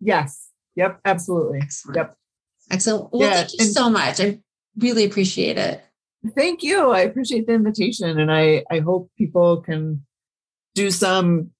Yes. 0.00 0.48
Yep. 0.76 1.00
Absolutely. 1.04 1.60
Excellent. 1.62 1.96
Yep. 1.96 2.16
Excellent. 2.70 3.12
Well, 3.12 3.28
yeah, 3.28 3.36
thank 3.38 3.52
you 3.58 3.66
so 3.66 3.90
much. 3.90 4.20
I 4.20 4.38
really 4.78 5.04
appreciate 5.04 5.58
it. 5.58 5.82
Thank 6.36 6.62
you. 6.62 6.90
I 6.90 7.00
appreciate 7.00 7.46
the 7.46 7.54
invitation. 7.54 8.18
And 8.18 8.30
I, 8.30 8.64
I 8.70 8.80
hope 8.80 9.10
people 9.16 9.62
can 9.62 10.04
do 10.74 10.90
some 10.90 11.50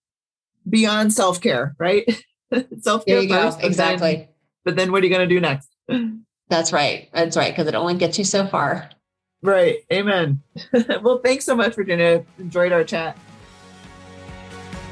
beyond 0.69 1.13
self 1.13 1.41
care, 1.41 1.75
right? 1.79 2.05
self 2.81 3.05
care 3.07 3.27
first. 3.27 3.61
Go. 3.61 3.67
Exactly. 3.67 4.17
Then, 4.17 4.29
but 4.65 4.77
then 4.77 4.93
what 4.93 5.03
are 5.03 5.07
you 5.07 5.15
going 5.15 5.29
to 5.29 5.35
do 5.35 5.41
next? 5.41 5.69
That's 6.49 6.73
right. 6.73 7.09
That's 7.13 7.37
right. 7.37 7.53
Because 7.53 7.69
it 7.69 7.75
only 7.75 7.95
gets 7.95 8.19
you 8.19 8.25
so 8.25 8.47
far. 8.47 8.91
Right. 9.43 9.79
Amen. 9.93 10.43
well, 11.03 11.21
thanks 11.25 11.45
so 11.45 11.57
much, 11.57 11.75
Virginia. 11.75 12.25
Enjoyed 12.39 12.73
our 12.73 12.85
chat. 12.85 13.17